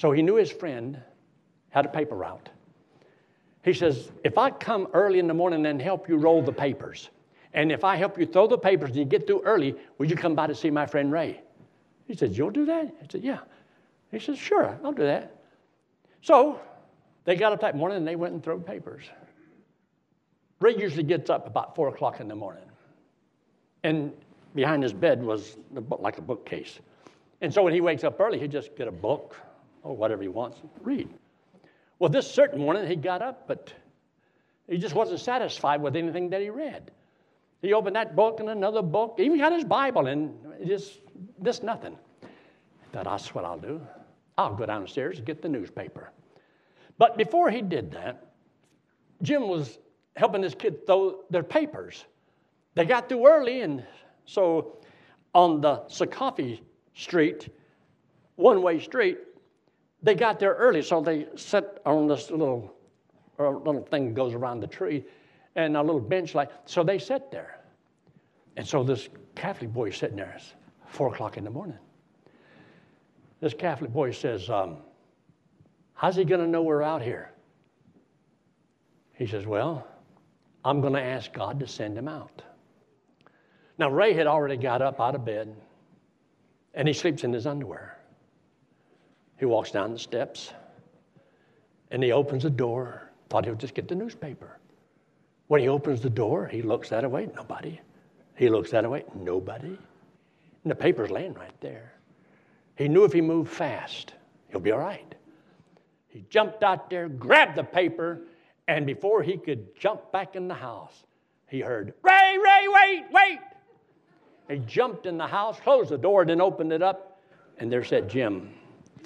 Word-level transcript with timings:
So 0.00 0.12
he 0.12 0.22
knew 0.22 0.36
his 0.36 0.50
friend 0.50 0.98
had 1.68 1.84
a 1.84 1.90
paper 1.90 2.14
route. 2.14 2.48
He 3.62 3.74
says, 3.74 4.10
If 4.24 4.38
I 4.38 4.48
come 4.48 4.88
early 4.94 5.18
in 5.18 5.26
the 5.26 5.34
morning 5.34 5.66
and 5.66 5.78
help 5.78 6.08
you 6.08 6.16
roll 6.16 6.40
the 6.40 6.54
papers, 6.54 7.10
and 7.52 7.70
if 7.70 7.84
I 7.84 7.96
help 7.96 8.18
you 8.18 8.24
throw 8.24 8.46
the 8.46 8.56
papers 8.56 8.88
and 8.88 8.98
you 8.98 9.04
get 9.04 9.26
through 9.26 9.42
early, 9.42 9.74
will 9.98 10.06
you 10.06 10.16
come 10.16 10.34
by 10.34 10.46
to 10.46 10.54
see 10.54 10.70
my 10.70 10.86
friend 10.86 11.12
Ray? 11.12 11.42
He 12.06 12.14
says, 12.16 12.38
You'll 12.38 12.48
do 12.48 12.64
that? 12.64 12.86
He 12.98 13.08
said, 13.12 13.22
Yeah. 13.22 13.40
He 14.10 14.18
says, 14.18 14.38
Sure, 14.38 14.78
I'll 14.82 14.92
do 14.92 15.02
that. 15.02 15.36
So 16.22 16.58
they 17.26 17.36
got 17.36 17.52
up 17.52 17.60
that 17.60 17.76
morning 17.76 17.98
and 17.98 18.08
they 18.08 18.16
went 18.16 18.32
and 18.32 18.42
threw 18.42 18.58
papers. 18.58 19.04
Ray 20.60 20.78
usually 20.78 21.02
gets 21.02 21.28
up 21.28 21.46
about 21.46 21.76
four 21.76 21.88
o'clock 21.88 22.20
in 22.20 22.28
the 22.28 22.34
morning. 22.34 22.64
And 23.82 24.14
behind 24.54 24.82
his 24.82 24.94
bed 24.94 25.22
was 25.22 25.58
like 25.74 26.16
a 26.16 26.22
bookcase. 26.22 26.78
And 27.42 27.52
so 27.52 27.62
when 27.62 27.74
he 27.74 27.82
wakes 27.82 28.02
up 28.02 28.18
early, 28.18 28.38
he 28.38 28.48
just 28.48 28.74
get 28.76 28.88
a 28.88 28.92
book 28.92 29.36
or 29.82 29.96
whatever 29.96 30.22
he 30.22 30.28
wants 30.28 30.60
to 30.60 30.68
read. 30.82 31.08
Well, 31.98 32.10
this 32.10 32.30
certain 32.30 32.60
morning 32.60 32.86
he 32.86 32.96
got 32.96 33.22
up, 33.22 33.46
but 33.46 33.72
he 34.68 34.78
just 34.78 34.94
wasn't 34.94 35.20
satisfied 35.20 35.82
with 35.82 35.96
anything 35.96 36.30
that 36.30 36.40
he 36.40 36.50
read. 36.50 36.90
He 37.62 37.72
opened 37.72 37.96
that 37.96 38.16
book 38.16 38.40
and 38.40 38.48
another 38.48 38.82
book, 38.82 39.16
even 39.18 39.38
got 39.38 39.52
his 39.52 39.64
Bible, 39.64 40.06
and 40.06 40.34
just 40.66 41.00
this 41.38 41.62
nothing. 41.62 41.96
I 42.22 42.26
thought, 42.92 43.04
that's 43.04 43.34
what 43.34 43.44
I'll 43.44 43.58
do. 43.58 43.80
I'll 44.38 44.54
go 44.54 44.64
downstairs 44.64 45.18
and 45.18 45.26
get 45.26 45.42
the 45.42 45.48
newspaper. 45.48 46.10
But 46.96 47.16
before 47.18 47.50
he 47.50 47.60
did 47.60 47.90
that, 47.92 48.32
Jim 49.22 49.48
was 49.48 49.78
helping 50.16 50.40
this 50.40 50.54
kid 50.54 50.86
throw 50.86 51.20
their 51.30 51.42
papers. 51.42 52.06
They 52.74 52.84
got 52.84 53.08
through 53.08 53.26
early, 53.26 53.60
and 53.60 53.84
so 54.24 54.78
on 55.34 55.60
the 55.60 55.82
Sakafi 55.88 56.60
Street, 56.94 57.48
one 58.36 58.62
way 58.62 58.80
street, 58.80 59.18
they 60.02 60.14
got 60.14 60.38
there 60.38 60.54
early, 60.54 60.82
so 60.82 61.00
they 61.00 61.26
sat 61.36 61.80
on 61.84 62.06
this 62.06 62.30
little, 62.30 62.74
uh, 63.38 63.50
little 63.50 63.82
thing 63.82 64.06
that 64.06 64.14
goes 64.14 64.34
around 64.34 64.60
the 64.60 64.66
tree 64.66 65.04
and 65.56 65.76
a 65.76 65.82
little 65.82 66.00
bench 66.00 66.34
like 66.34 66.50
so 66.64 66.82
they 66.82 66.98
sat 66.98 67.30
there. 67.30 67.60
And 68.56 68.66
so 68.66 68.82
this 68.82 69.08
Catholic 69.34 69.72
boy 69.72 69.90
sitting 69.90 70.16
there, 70.16 70.34
it's 70.36 70.54
four 70.86 71.12
o'clock 71.12 71.36
in 71.36 71.44
the 71.44 71.50
morning. 71.50 71.78
This 73.40 73.54
Catholic 73.54 73.92
boy 73.92 74.10
says, 74.12 74.48
um, 74.50 74.78
How's 75.94 76.16
he 76.16 76.24
going 76.24 76.40
to 76.40 76.46
know 76.46 76.62
we're 76.62 76.82
out 76.82 77.02
here? 77.02 77.30
He 79.12 79.26
says, 79.26 79.46
Well, 79.46 79.86
I'm 80.64 80.80
going 80.80 80.94
to 80.94 81.02
ask 81.02 81.32
God 81.32 81.60
to 81.60 81.66
send 81.66 81.96
him 81.98 82.08
out. 82.08 82.42
Now, 83.76 83.90
Ray 83.90 84.14
had 84.14 84.26
already 84.26 84.56
got 84.56 84.82
up 84.82 85.00
out 85.00 85.14
of 85.14 85.24
bed 85.24 85.54
and 86.74 86.88
he 86.88 86.94
sleeps 86.94 87.24
in 87.24 87.32
his 87.32 87.46
underwear. 87.46 87.99
He 89.40 89.46
walks 89.46 89.70
down 89.70 89.94
the 89.94 89.98
steps 89.98 90.52
and 91.90 92.02
he 92.02 92.12
opens 92.12 92.42
the 92.42 92.50
door. 92.50 93.10
Thought 93.30 93.46
he 93.46 93.50
would 93.50 93.58
just 93.58 93.72
get 93.72 93.88
the 93.88 93.94
newspaper. 93.94 94.58
When 95.48 95.62
he 95.62 95.68
opens 95.68 96.02
the 96.02 96.10
door, 96.10 96.46
he 96.46 96.60
looks 96.60 96.90
that 96.90 97.10
way, 97.10 97.26
nobody. 97.34 97.80
He 98.36 98.50
looks 98.50 98.70
that 98.72 98.88
way, 98.88 99.04
nobody. 99.16 99.68
And 99.68 100.70
the 100.70 100.74
paper's 100.74 101.10
laying 101.10 101.32
right 101.32 101.58
there. 101.60 101.94
He 102.76 102.86
knew 102.86 103.04
if 103.04 103.14
he 103.14 103.22
moved 103.22 103.50
fast, 103.50 104.12
he'll 104.50 104.60
be 104.60 104.72
all 104.72 104.78
right. 104.78 105.14
He 106.08 106.26
jumped 106.28 106.62
out 106.62 106.90
there, 106.90 107.08
grabbed 107.08 107.56
the 107.56 107.64
paper, 107.64 108.20
and 108.68 108.84
before 108.84 109.22
he 109.22 109.38
could 109.38 109.74
jump 109.74 110.12
back 110.12 110.36
in 110.36 110.48
the 110.48 110.54
house, 110.54 111.04
he 111.48 111.60
heard, 111.60 111.94
Ray, 112.02 112.36
Ray, 112.44 112.68
wait, 112.68 113.04
wait. 113.10 113.38
He 114.50 114.58
jumped 114.66 115.06
in 115.06 115.16
the 115.16 115.26
house, 115.26 115.58
closed 115.60 115.90
the 115.90 115.98
door, 115.98 116.26
then 116.26 116.42
opened 116.42 116.74
it 116.74 116.82
up, 116.82 117.20
and 117.58 117.72
there 117.72 117.82
sat 117.82 118.08
Jim, 118.08 118.52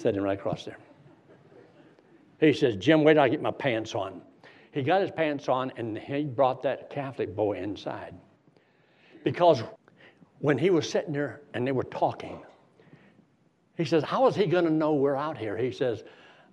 sitting 0.01 0.21
right 0.21 0.37
across 0.37 0.65
there. 0.65 0.77
He 2.39 2.53
says, 2.53 2.75
Jim, 2.75 3.03
wait 3.03 3.13
till 3.13 3.23
I 3.23 3.29
get 3.29 3.41
my 3.41 3.51
pants 3.51 3.95
on. 3.95 4.21
He 4.71 4.81
got 4.83 5.01
his 5.01 5.11
pants 5.11 5.47
on, 5.47 5.71
and 5.77 5.97
he 5.97 6.25
brought 6.25 6.61
that 6.63 6.89
Catholic 6.89 7.35
boy 7.35 7.57
inside. 7.57 8.13
Because 9.23 9.63
when 10.39 10.57
he 10.57 10.69
was 10.69 10.89
sitting 10.89 11.13
there 11.13 11.41
and 11.53 11.65
they 11.65 11.71
were 11.71 11.83
talking, 11.83 12.41
he 13.77 13.85
says, 13.85 14.03
How 14.03 14.27
is 14.27 14.35
he 14.35 14.45
going 14.45 14.65
to 14.65 14.71
know 14.71 14.93
we're 14.93 15.15
out 15.15 15.37
here? 15.37 15.57
He 15.57 15.71
says, 15.71 16.03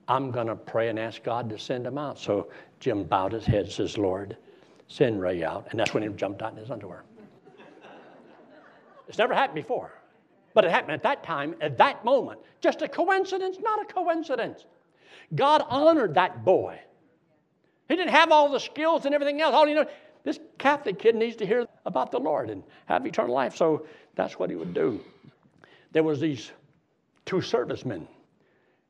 I'm 0.08 0.30
going 0.30 0.46
to 0.46 0.56
pray 0.56 0.88
and 0.88 0.98
ask 0.98 1.22
God 1.22 1.48
to 1.50 1.58
send 1.58 1.86
him 1.86 1.98
out. 1.98 2.18
So 2.18 2.50
Jim 2.80 3.04
bowed 3.04 3.32
his 3.32 3.44
head, 3.44 3.70
says, 3.70 3.98
Lord, 3.98 4.36
send 4.88 5.20
Ray 5.20 5.44
out. 5.44 5.68
And 5.70 5.78
that's 5.78 5.94
when 5.94 6.02
he 6.02 6.08
jumped 6.10 6.42
out 6.42 6.52
in 6.52 6.58
his 6.58 6.70
underwear. 6.70 7.04
it's 9.08 9.18
never 9.18 9.34
happened 9.34 9.56
before. 9.56 9.92
But 10.54 10.64
it 10.64 10.70
happened 10.70 10.92
at 10.92 11.02
that 11.02 11.24
time, 11.24 11.54
at 11.60 11.78
that 11.78 12.04
moment. 12.04 12.40
Just 12.60 12.82
a 12.82 12.88
coincidence, 12.88 13.56
not 13.60 13.80
a 13.80 13.92
coincidence. 13.92 14.66
God 15.34 15.64
honored 15.68 16.14
that 16.14 16.44
boy. 16.44 16.78
He 17.88 17.96
didn't 17.96 18.10
have 18.10 18.30
all 18.30 18.50
the 18.50 18.60
skills 18.60 19.06
and 19.06 19.14
everything 19.14 19.40
else. 19.40 19.54
All 19.54 19.66
he 19.66 19.74
knew, 19.74 19.86
this 20.24 20.38
Catholic 20.58 20.98
kid 20.98 21.14
needs 21.14 21.36
to 21.36 21.46
hear 21.46 21.66
about 21.84 22.10
the 22.10 22.20
Lord 22.20 22.50
and 22.50 22.62
have 22.86 23.06
eternal 23.06 23.34
life. 23.34 23.56
So 23.56 23.86
that's 24.14 24.38
what 24.38 24.50
he 24.50 24.56
would 24.56 24.74
do. 24.74 25.00
There 25.92 26.02
was 26.02 26.20
these 26.20 26.52
two 27.24 27.40
servicemen 27.40 28.06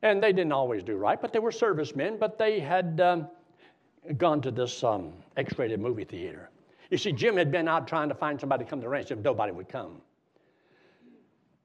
and 0.03 0.23
they 0.23 0.33
didn't 0.33 0.53
always 0.53 0.83
do 0.83 0.97
right, 0.97 1.21
but 1.21 1.33
they 1.33 1.39
were 1.39 1.53
servicemen, 1.53 2.17
but 2.19 2.39
they 2.39 2.59
had 2.59 3.01
um, 3.01 3.29
gone 4.19 4.41
to 4.43 4.51
this 4.51 4.83
um, 4.83 5.13
X 5.37 5.57
rated 5.59 5.81
movie 5.81 6.05
theater. 6.05 6.51
You 6.91 6.99
see, 6.99 7.13
Jim 7.13 7.37
had 7.37 7.51
been 7.51 7.69
out 7.69 7.87
trying 7.89 8.09
to 8.09 8.15
find 8.15 8.39
somebody 8.39 8.65
to 8.65 8.71
come 8.71 8.81
to 8.81 8.85
the 8.85 8.89
ranch, 8.89 9.11
and 9.13 9.23
nobody 9.23 9.53
would 9.53 9.69
come. 9.69 10.03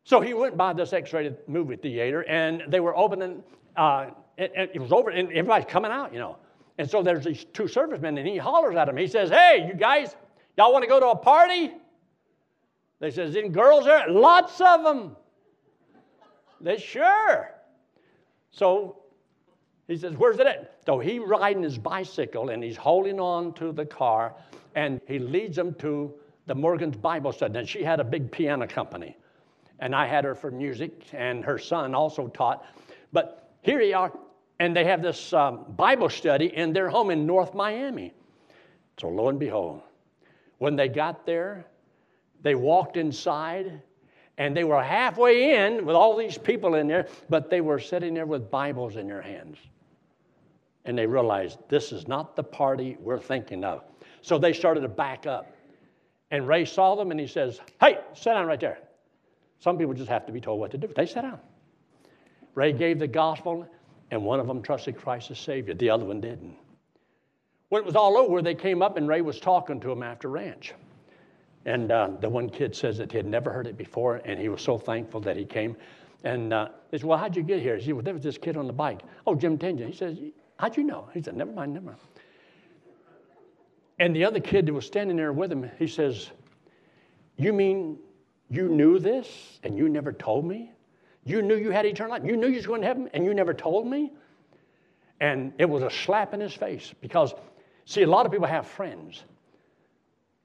So 0.07 0.22
he 0.22 0.34
went 0.34 0.56
by 0.56 0.72
this 0.72 0.94
X 0.94 1.12
rated 1.12 1.35
movie 1.47 1.75
theater, 1.75 2.22
and 2.29 2.63
they 2.69 2.79
were 2.79 2.95
opening, 2.95 3.44
uh, 3.75 4.12
it, 4.38 4.72
it 4.73 4.79
was 4.79 4.94
over, 4.94 5.09
and 5.09 5.28
everybody's 5.28 5.69
coming 5.69 5.91
out, 5.91 6.13
you 6.13 6.19
know. 6.19 6.38
And 6.78 6.90
so 6.90 7.03
there's 7.03 7.25
these 7.25 7.45
two 7.51 7.68
servicemen, 7.68 8.18
and 8.18 8.25
he 8.25 8.38
hollers 8.38 8.78
at 8.78 8.85
them. 8.85 8.95
He 8.95 9.07
says, 9.07 9.29
Hey, 9.29 9.66
you 9.68 9.73
guys, 9.73 10.16
y'all 10.57 10.72
want 10.72 10.84
to 10.84 10.88
go 10.88 11.01
to 11.01 11.07
a 11.07 11.16
party? 11.18 11.73
They 13.01 13.12
says, 13.12 13.35
Any 13.35 13.50
girls 13.50 13.84
there? 13.84 14.09
Lots 14.09 14.62
of 14.62 14.85
them. 14.85 15.18
They 16.62 16.78
sure. 16.78 17.51
So 18.51 19.00
he 19.89 19.97
says, 19.97 20.13
Where's 20.16 20.39
it 20.39 20.47
at? 20.47 20.78
So 20.85 21.00
he's 21.00 21.19
riding 21.19 21.63
his 21.63 21.78
bicycle 21.78 22.47
and 22.47 22.63
he's 22.63 22.78
holding 22.78 23.19
on 23.19 23.51
to 23.56 23.74
the 23.74 23.85
car 23.85 24.35
and 24.74 25.01
he 25.06 25.19
leads 25.19 25.57
them 25.57 25.74
to 25.79 26.13
the 26.45 26.56
Morgan's 26.56 26.95
Bible 26.95 27.34
study. 27.34 27.59
And 27.59 27.68
she 27.68 27.84
had 27.84 28.00
a 28.00 28.06
big 28.06 28.31
piano 28.31 28.66
company. 28.68 29.18
And 29.80 29.96
I 29.96 30.08
had 30.08 30.24
her 30.24 30.36
for 30.36 30.52
music, 30.52 31.04
and 31.14 31.46
her 31.46 31.60
son 31.60 31.94
also 31.94 32.28
taught. 32.28 32.66
But 33.12 33.52
here 33.62 33.80
they 33.80 33.94
are, 33.94 34.12
and 34.60 34.76
they 34.76 34.86
have 34.86 35.02
this 35.02 35.34
um, 35.34 35.66
Bible 35.76 36.10
study 36.10 36.56
in 36.56 36.74
their 36.74 36.90
home 36.90 37.12
in 37.12 37.26
North 37.26 37.54
Miami. 37.54 38.14
So 39.00 39.10
lo 39.10 39.30
and 39.30 39.40
behold, 39.40 39.82
when 40.58 40.76
they 40.76 40.88
got 40.88 41.26
there, 41.26 41.66
they 42.42 42.56
walked 42.56 42.98
inside 42.98 43.82
and 44.38 44.56
they 44.56 44.64
were 44.64 44.82
halfway 44.82 45.56
in 45.56 45.86
with 45.86 45.96
all 45.96 46.16
these 46.16 46.38
people 46.38 46.76
in 46.76 46.88
there, 46.88 47.08
but 47.30 47.50
they 47.50 47.62
were 47.62 47.80
sitting 47.80 48.14
there 48.14 48.26
with 48.26 48.52
Bibles 48.52 48.96
in 48.96 49.08
their 49.08 49.22
hands. 49.22 49.58
And 50.86 50.98
they 50.98 51.08
realized 51.08 51.58
this 51.70 51.92
is 51.92 52.08
not 52.08 52.36
the 52.36 52.44
party 52.44 52.98
we're 53.00 53.20
thinking 53.20 53.64
of. 53.64 53.84
So 54.22 54.38
they 54.38 54.54
started 54.54 54.82
to 54.82 54.88
back 54.88 55.26
up. 55.26 55.52
And 56.30 56.48
Ray 56.48 56.66
saw 56.66 56.96
them 56.96 57.12
and 57.12 57.20
he 57.20 57.28
says, 57.28 57.60
Hey, 57.80 58.00
sit 58.14 58.32
down 58.32 58.46
right 58.46 58.60
there. 58.60 58.80
Some 59.59 59.78
people 59.78 59.94
just 59.94 60.09
have 60.09 60.25
to 60.25 60.31
be 60.31 60.41
told 60.41 60.59
what 60.59 60.72
to 60.72 60.78
do. 60.78 60.90
They 60.95 61.06
sat 61.06 61.22
down. 61.22 61.40
Ray 62.56 62.73
gave 62.73 63.00
the 63.00 63.07
gospel, 63.07 63.68
and 64.12 64.23
one 64.23 64.40
of 64.40 64.47
them 64.47 64.62
trusted 64.62 64.97
Christ 64.97 65.31
as 65.31 65.40
Savior. 65.40 65.73
The 65.73 65.90
other 65.90 66.06
one 66.06 66.22
didn't. 66.22 66.56
When 67.69 67.81
it 67.81 67.85
was 67.85 67.95
all 67.95 68.18
over, 68.18 68.41
they 68.41 68.56
came 68.56 68.81
up 68.81 68.97
and 68.97 69.07
Ray 69.07 69.22
was 69.22 69.40
talking 69.40 69.79
to 69.81 69.88
them 69.88 70.01
after 70.01 70.29
ranch. 70.29 70.73
And 71.66 71.91
uh, 71.91 72.12
the 72.22 72.29
one 72.29 72.50
kid 72.50 72.75
says 72.75 72.97
that 72.97 73.12
he 73.12 73.18
had 73.18 73.25
never 73.25 73.51
heard 73.51 73.68
it 73.68 73.78
before, 73.78 74.22
and 74.23 74.40
he 74.40 74.47
was 74.47 74.62
so 74.62 74.78
thankful 74.78 75.19
that 75.22 75.35
he 75.35 75.44
came. 75.44 75.75
And 76.24 76.53
uh, 76.53 76.69
they 76.89 76.97
said, 76.97 77.06
Well, 77.06 77.18
how'd 77.18 77.35
you 77.35 77.44
get 77.44 77.62
here? 77.62 77.75
He 77.75 77.85
said, 77.85 77.94
Well, 77.94 78.03
there 78.03 78.13
was 78.13 78.24
this 78.24 78.38
kid 78.38 78.56
on 78.56 78.68
the 78.68 78.74
bike. 78.74 79.01
Oh, 79.25 79.35
Jim 79.35 79.57
Tingen. 79.57 79.88
He 79.88 79.94
says, 79.94 80.18
How'd 80.57 80.77
you 80.77 80.83
know? 80.83 81.10
He 81.13 81.21
said, 81.21 81.36
Never 81.36 81.51
mind, 81.51 81.74
never 81.74 81.88
mind. 81.88 82.00
And 84.00 84.15
the 84.15 84.24
other 84.24 84.39
kid 84.39 84.65
that 84.68 84.74
was 84.74 84.86
standing 84.86 85.18
there 85.18 85.33
with 85.33 85.51
him, 85.51 85.69
he 85.77 85.88
says, 85.88 86.30
You 87.36 87.51
mean 87.51 87.98
you 88.50 88.70
knew 88.70 89.00
this 89.00 89.60
and 89.64 89.78
you 89.78 89.90
never 89.90 90.12
told 90.12 90.46
me? 90.46 90.72
You 91.26 91.42
knew 91.42 91.56
you 91.56 91.72
had 91.72 91.86
eternal 91.86 92.12
life. 92.12 92.24
You 92.26 92.38
knew 92.38 92.48
you 92.48 92.56
was 92.56 92.68
going 92.68 92.82
to 92.82 92.88
heaven 92.88 93.10
and 93.14 93.26
you 93.26 93.34
never 93.34 93.54
told 93.54 93.86
me? 93.88 94.14
And 95.20 95.54
it 95.58 95.70
was 95.70 95.84
a 95.84 95.90
slap 95.90 96.34
in 96.34 96.40
his 96.40 96.54
face 96.54 96.94
because, 97.02 97.34
see, 97.86 98.04
a 98.04 98.08
lot 98.08 98.26
of 98.26 98.32
people 98.32 98.48
have 98.48 98.68
friends 98.68 99.24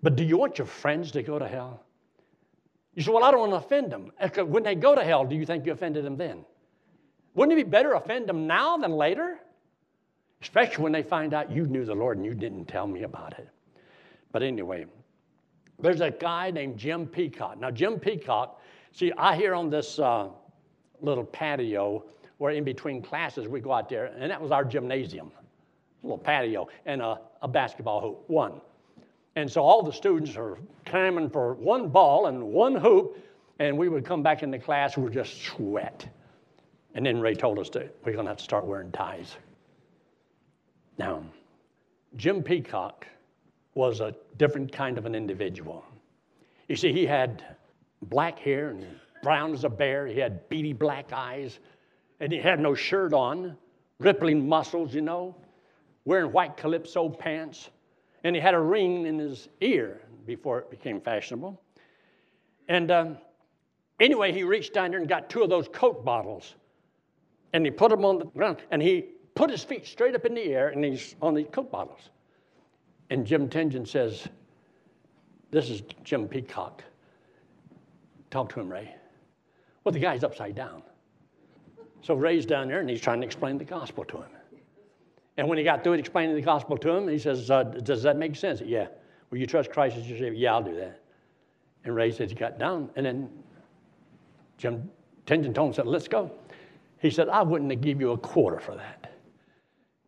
but 0.03 0.17
do 0.17 0.25
you 0.25 0.37
want 0.37 0.59
your 0.59 0.67
friends 0.67 1.13
to 1.13 1.23
go 1.23 1.39
to 1.39 1.47
hell? 1.47 1.85
You 2.95 3.03
say, 3.03 3.13
Well, 3.13 3.25
I 3.25 3.31
don't 3.31 3.41
want 3.41 3.53
to 3.53 3.57
offend 3.57 3.93
them. 3.93 4.11
Uh, 4.21 4.45
when 4.45 4.65
they 4.65 4.75
go 4.75 4.95
to 4.95 5.05
hell, 5.05 5.25
do 5.25 5.37
you 5.37 5.47
think 5.47 5.65
you 5.65 5.73
offended 5.73 6.05
them 6.05 6.17
then? 6.17 6.45
Wouldn't 7.35 7.59
it 7.59 7.65
be 7.65 7.71
better 7.71 7.95
offend 7.95 8.29
them 8.29 8.47
now 8.47 8.77
than 8.77 8.93
later? 8.93 9.39
Especially 10.43 10.83
when 10.83 10.93
they 10.93 11.03
find 11.03 11.33
out 11.33 11.51
you 11.51 11.67
knew 11.67 11.85
the 11.85 11.95
Lord 11.95 12.19
and 12.19 12.27
you 12.27 12.35
didn't 12.35 12.67
tell 12.67 12.87
me 12.87 13.05
about 13.05 13.39
it. 13.39 13.49
But 14.33 14.43
anyway, 14.43 14.87
there's 15.83 16.01
a 16.01 16.11
guy 16.11 16.51
named 16.51 16.79
Jim 16.79 17.07
Peacock. 17.07 17.61
Now, 17.61 17.71
Jim 17.71 17.99
Peacock, 17.99 18.61
see, 18.93 19.13
I 19.19 19.37
hear 19.37 19.55
on 19.55 19.69
this 19.69 19.99
uh, 19.99 20.29
little 21.01 21.25
patio 21.25 22.05
where 22.39 22.53
in 22.53 22.65
between 22.65 23.03
classes 23.03 23.47
we 23.49 23.61
go 23.61 23.73
out 23.73 23.89
there, 23.89 24.07
and 24.07 24.31
that 24.31 24.41
was 24.41 24.51
our 24.51 24.65
gymnasium, 24.65 25.31
a 26.03 26.07
little 26.07 26.19
patio, 26.19 26.69
and 26.87 27.03
a, 27.03 27.21
a 27.43 27.49
basketball 27.49 28.01
hoop, 28.01 28.25
one. 28.29 28.61
And 29.37 29.51
so 29.51 29.63
all 29.63 29.83
the 29.83 29.93
students 29.93 30.37
are 30.37 30.59
clamoring 30.87 31.31
for 31.31 31.55
one 31.55 31.89
ball 31.89 32.27
and 32.27 32.43
one 32.43 32.75
hoop, 32.75 33.19
and 33.59 33.77
we 33.77 33.89
would 33.89 34.05
come 34.05 34.23
back 34.23 34.43
into 34.43 34.59
class, 34.59 34.97
we 34.97 35.05
would 35.05 35.13
just 35.13 35.43
sweat. 35.43 36.07
And 36.95 37.07
then 37.07 37.21
Ray 37.21 37.35
told 37.35 37.59
us 37.59 37.71
that 37.71 37.95
we're 38.05 38.13
going 38.13 38.27
to 38.27 38.31
have 38.31 38.39
to 38.39 38.45
start 38.45 38.67
wearing 38.67 38.93
ties. 38.93 39.37
Now, 40.99 41.23
Jim 42.17 42.43
Peacock 42.43 43.07
was 43.75 44.01
a 44.01 44.15
different 44.37 44.73
kind 44.73 44.99
of 44.99 45.07
an 45.07 45.15
individual. 45.15 45.85
You 46.69 46.77
see, 46.77 46.93
he 46.93 47.07
had 47.07 47.45
black 48.03 48.39
hair 48.39 48.71
and 48.71 48.87
brown 49.23 49.53
as 49.53 49.65
a 49.65 49.69
bear. 49.69 50.07
He 50.07 50.19
had 50.19 50.49
beady 50.49 50.73
black 50.73 51.13
eyes, 51.13 51.59
and 52.21 52.33
he 52.33 52.39
had 52.39 52.61
no 52.61 52.75
shirt 52.75 53.13
on, 53.13 53.57
rippling 53.99 54.49
muscles, 54.49 54.95
you 54.95 55.01
know, 55.01 55.35
wearing 56.05 56.33
white 56.33 56.57
calypso 56.57 57.09
pants, 57.09 57.71
and 58.25 58.35
he 58.35 58.43
had 58.43 58.55
a 58.55 58.61
ring 58.61 59.07
in 59.07 59.19
his 59.19 59.49
ear 59.61 60.01
before 60.27 60.59
it 60.59 60.71
became 60.71 61.01
fashionable. 61.01 61.61
And 62.69 62.91
um, 62.91 63.19
anyway, 64.01 64.33
he 64.33 64.45
reached 64.45 64.75
down 64.75 64.91
there 64.91 65.01
and 65.01 65.09
got 65.09 65.31
two 65.31 65.43
of 65.43 65.51
those 65.51 65.69
Coke 65.69 66.05
bottles, 66.05 66.55
and 67.53 67.65
he 67.65 67.71
put 67.71 67.91
them 67.91 68.05
on 68.05 68.19
the 68.19 68.25
ground, 68.27 68.59
and 68.71 68.83
he 68.83 69.07
put 69.35 69.51
his 69.51 69.65
feet 69.65 69.87
straight 69.87 70.15
up 70.15 70.25
in 70.25 70.35
the 70.35 70.45
air, 70.45 70.69
and 70.69 70.85
he's 70.85 71.15
on 71.23 71.35
these 71.35 71.47
Coke 71.51 71.71
bottles. 71.71 72.11
And 73.11 73.27
Jim 73.27 73.49
Tingen 73.49 73.87
says, 73.87 74.27
This 75.51 75.71
is 75.71 75.83
Jim 76.05 76.29
Peacock. 76.29 76.83
Talk 78.31 78.53
to 78.55 78.61
him, 78.61 78.71
Ray. 78.71 78.95
Well, 79.85 79.93
the 79.93 79.99
guy's 79.99 80.25
upside 80.25 80.55
down. 80.55 80.83
So 82.01 82.15
Ray's 82.15 82.47
down 82.47 82.69
there 82.69 82.81
and 82.81 82.89
he's 82.89 83.01
trying 83.01 83.21
to 83.21 83.27
explain 83.27 83.59
the 83.59 83.65
gospel 83.65 84.05
to 84.05 84.17
him. 84.17 84.31
And 85.37 85.49
when 85.49 85.59
he 85.59 85.65
got 85.65 85.83
through 85.83 85.95
explaining 85.95 86.35
the 86.35 86.43
gospel 86.43 86.77
to 86.79 86.91
him, 86.91 87.09
he 87.09 87.19
says, 87.19 87.51
uh, 87.51 87.63
Does 87.63 88.03
that 88.03 88.17
make 88.17 88.37
sense? 88.37 88.61
Yeah. 88.61 88.89
Will 89.31 89.39
you 89.39 89.47
trust 89.47 89.71
Christ 89.71 89.97
as 89.97 90.09
your 90.09 90.19
Savior? 90.19 90.33
Yeah, 90.33 90.55
I'll 90.55 90.63
do 90.63 90.75
that. 90.77 91.01
And 91.85 91.95
Ray 91.95 92.11
says 92.13 92.31
he 92.31 92.37
got 92.37 92.59
down. 92.59 92.91
And 92.97 93.07
then 93.07 93.31
Jim 94.59 94.91
Tingen 95.27 95.55
told 95.55 95.69
him, 95.69 95.75
said, 95.75 95.87
Let's 95.87 96.09
go. 96.09 96.31
He 96.99 97.11
said, 97.11 97.29
I 97.29 97.43
wouldn't 97.43 97.71
have 97.71 97.81
give 97.81 98.01
you 98.01 98.13
a 98.13 98.19
quarter 98.19 98.61
for 98.61 98.75
that. 98.77 99.13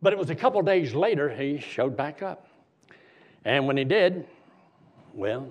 But 0.01 0.13
it 0.13 0.19
was 0.19 0.29
a 0.29 0.35
couple 0.35 0.61
days 0.61 0.93
later, 0.93 1.29
he 1.29 1.59
showed 1.59 1.97
back 1.97 2.21
up. 2.21 2.47
And 3.45 3.67
when 3.67 3.77
he 3.77 3.83
did, 3.83 4.25
well, 5.13 5.47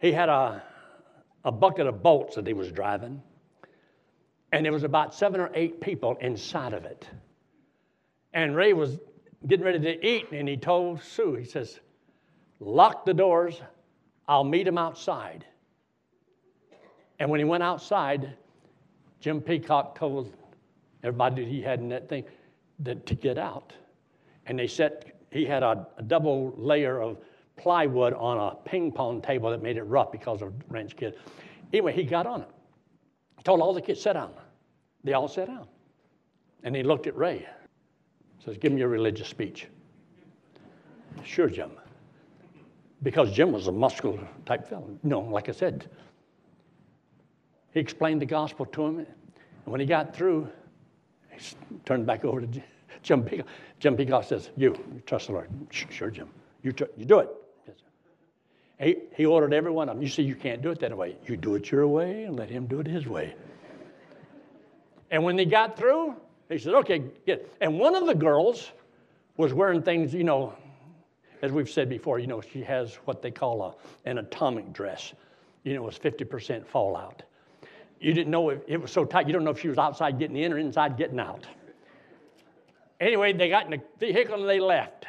he 0.00 0.12
had 0.12 0.28
a, 0.28 0.62
a 1.44 1.50
bucket 1.50 1.88
of 1.88 2.02
bolts 2.02 2.36
that 2.36 2.46
he 2.46 2.52
was 2.52 2.70
driving, 2.70 3.20
and 4.52 4.64
there 4.64 4.72
was 4.72 4.84
about 4.84 5.12
seven 5.12 5.40
or 5.40 5.50
eight 5.54 5.80
people 5.80 6.16
inside 6.20 6.72
of 6.72 6.84
it. 6.84 7.08
And 8.32 8.54
Ray 8.54 8.72
was 8.72 8.98
getting 9.46 9.66
ready 9.66 9.80
to 9.80 10.06
eat, 10.06 10.30
and 10.30 10.48
he 10.48 10.56
told 10.56 11.02
Sue, 11.02 11.34
he 11.34 11.44
says, 11.44 11.80
Lock 12.60 13.04
the 13.04 13.12
doors, 13.12 13.60
I'll 14.28 14.44
meet 14.44 14.66
him 14.66 14.78
outside. 14.78 15.44
And 17.18 17.28
when 17.28 17.40
he 17.40 17.44
went 17.44 17.62
outside, 17.62 18.34
Jim 19.20 19.40
Peacock 19.40 19.98
told 19.98 20.32
everybody 21.02 21.44
he 21.44 21.60
had 21.60 21.80
in 21.80 21.88
that 21.88 22.08
thing 22.08 22.24
that 22.80 23.04
to 23.06 23.14
get 23.14 23.38
out. 23.38 23.72
And 24.46 24.58
they 24.58 24.66
set 24.66 25.13
he 25.34 25.44
had 25.44 25.64
a, 25.64 25.84
a, 25.98 26.02
double 26.02 26.54
layer 26.56 27.02
of 27.02 27.18
plywood 27.56 28.12
on 28.14 28.38
a 28.38 28.54
ping 28.64 28.92
pong 28.92 29.20
table 29.20 29.50
that 29.50 29.60
made 29.60 29.76
it 29.76 29.82
rough 29.82 30.12
because 30.12 30.40
of 30.42 30.54
ranch 30.68 30.96
kid. 30.96 31.16
Anyway, 31.72 31.92
he 31.92 32.04
got 32.04 32.24
on 32.24 32.42
it. 32.42 32.48
Told 33.42 33.60
all 33.60 33.74
the 33.74 33.82
kids, 33.82 34.00
sit 34.00 34.12
down. 34.12 34.32
They 35.02 35.12
all 35.12 35.26
sat 35.26 35.48
down. 35.48 35.66
And 36.62 36.74
he 36.74 36.84
looked 36.84 37.08
at 37.08 37.16
Ray. 37.16 37.46
Says, 38.44 38.56
give 38.58 38.72
me 38.72 38.78
your 38.78 38.88
religious 38.88 39.28
speech. 39.28 39.66
Sure, 41.24 41.48
Jim. 41.48 41.72
Because 43.02 43.32
Jim 43.32 43.50
was 43.50 43.66
a 43.66 43.72
muscular 43.72 44.26
type 44.46 44.68
fellow. 44.68 44.88
No, 45.02 45.20
like 45.20 45.48
I 45.48 45.52
said, 45.52 45.90
he 47.72 47.80
explained 47.80 48.22
the 48.22 48.26
gospel 48.26 48.66
to 48.66 48.86
him. 48.86 48.98
And 48.98 49.06
when 49.66 49.80
he 49.80 49.86
got 49.86 50.14
through, 50.14 50.48
he 51.30 51.40
turned 51.84 52.06
back 52.06 52.24
over 52.24 52.40
to 52.40 52.46
Jim 52.46 52.62
Peacock. 53.02 53.46
Jim 53.80 53.96
Peacock 53.96 54.24
says, 54.24 54.50
You, 54.56 54.74
you 54.94 55.02
trust 55.06 55.26
the 55.26 55.32
Lord. 55.32 55.50
Sure, 55.70 56.10
Jim. 56.10 56.28
You, 56.62 56.72
tr- 56.72 56.84
you 56.96 57.04
do 57.04 57.18
it. 57.20 57.28
He, 58.80 58.96
he 59.16 59.26
ordered 59.26 59.54
every 59.54 59.70
one 59.70 59.88
of 59.88 59.96
them. 59.96 60.02
You 60.02 60.08
see, 60.08 60.22
you 60.22 60.34
can't 60.34 60.60
do 60.60 60.70
it 60.70 60.80
that 60.80 60.96
way. 60.96 61.16
You 61.26 61.36
do 61.36 61.54
it 61.54 61.70
your 61.70 61.86
way 61.86 62.24
and 62.24 62.36
let 62.36 62.50
him 62.50 62.66
do 62.66 62.80
it 62.80 62.86
his 62.86 63.06
way. 63.06 63.34
And 65.10 65.22
when 65.22 65.36
they 65.36 65.44
got 65.44 65.76
through, 65.76 66.16
he 66.48 66.58
said, 66.58 66.74
Okay, 66.74 67.04
get. 67.26 67.54
And 67.60 67.78
one 67.78 67.94
of 67.94 68.06
the 68.06 68.14
girls 68.14 68.70
was 69.36 69.52
wearing 69.52 69.82
things, 69.82 70.12
you 70.12 70.24
know, 70.24 70.54
as 71.42 71.52
we've 71.52 71.68
said 71.68 71.88
before, 71.88 72.18
you 72.18 72.26
know, 72.26 72.40
she 72.40 72.62
has 72.62 72.94
what 73.04 73.20
they 73.20 73.30
call 73.30 73.62
a, 73.62 74.08
an 74.08 74.18
atomic 74.18 74.72
dress. 74.72 75.12
You 75.62 75.74
know, 75.74 75.82
it 75.82 75.86
was 75.86 75.98
50% 75.98 76.66
fallout. 76.66 77.22
You 78.00 78.12
didn't 78.12 78.30
know 78.30 78.50
if 78.50 78.60
it 78.66 78.80
was 78.80 78.92
so 78.92 79.04
tight, 79.04 79.26
you 79.26 79.32
don't 79.32 79.44
know 79.44 79.50
if 79.50 79.60
she 79.60 79.68
was 79.68 79.78
outside 79.78 80.18
getting 80.18 80.36
in 80.36 80.52
or 80.52 80.58
inside 80.58 80.96
getting 80.96 81.20
out. 81.20 81.46
Anyway, 83.04 83.34
they 83.34 83.50
got 83.50 83.66
in 83.66 83.70
the 83.70 83.80
vehicle 83.98 84.40
and 84.40 84.48
they 84.48 84.58
left. 84.58 85.04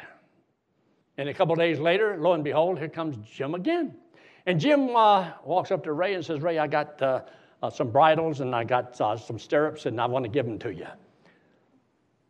And 1.16 1.30
a 1.30 1.34
couple 1.34 1.54
days 1.54 1.78
later, 1.78 2.18
lo 2.18 2.34
and 2.34 2.44
behold, 2.44 2.78
here 2.78 2.90
comes 2.90 3.16
Jim 3.26 3.54
again. 3.54 3.96
And 4.44 4.60
Jim 4.60 4.94
uh, 4.94 5.30
walks 5.42 5.70
up 5.70 5.82
to 5.84 5.92
Ray 5.92 6.12
and 6.12 6.22
says, 6.22 6.42
Ray, 6.42 6.58
I 6.58 6.66
got 6.66 7.00
uh, 7.00 7.22
uh, 7.62 7.70
some 7.70 7.90
bridles 7.90 8.40
and 8.40 8.54
I 8.54 8.64
got 8.64 9.00
uh, 9.00 9.16
some 9.16 9.38
stirrups 9.38 9.86
and 9.86 9.98
I 9.98 10.04
want 10.04 10.26
to 10.26 10.28
give 10.28 10.44
them 10.44 10.58
to 10.58 10.74
you. 10.74 10.86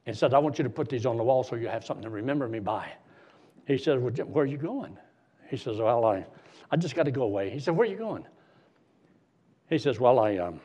And 0.06 0.16
said, 0.16 0.34
I 0.34 0.38
want 0.38 0.56
you 0.56 0.62
to 0.62 0.70
put 0.70 0.88
these 0.88 1.04
on 1.04 1.16
the 1.16 1.24
wall 1.24 1.42
so 1.42 1.56
you 1.56 1.66
have 1.66 1.84
something 1.84 2.04
to 2.04 2.10
remember 2.10 2.46
me 2.46 2.60
by. 2.60 2.88
He 3.66 3.76
says, 3.76 4.00
well, 4.00 4.12
Jim, 4.12 4.32
where 4.32 4.44
are 4.44 4.46
you 4.46 4.58
going? 4.58 4.96
He 5.48 5.56
says, 5.56 5.78
Well, 5.78 6.04
I, 6.04 6.24
I 6.70 6.76
just 6.76 6.94
got 6.94 7.04
to 7.04 7.10
go 7.10 7.22
away. 7.22 7.50
He 7.50 7.58
said, 7.58 7.76
Where 7.76 7.86
are 7.86 7.90
you 7.90 7.98
going? 7.98 8.24
He 9.68 9.78
says, 9.78 9.98
Well, 9.98 10.20
I, 10.20 10.36
um, 10.36 10.60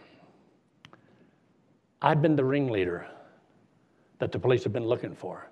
I've 2.02 2.22
been 2.22 2.36
the 2.36 2.46
ringleader 2.46 3.08
that 4.22 4.32
the 4.32 4.38
police 4.38 4.64
have 4.64 4.72
been 4.72 4.86
looking 4.86 5.16
for. 5.16 5.50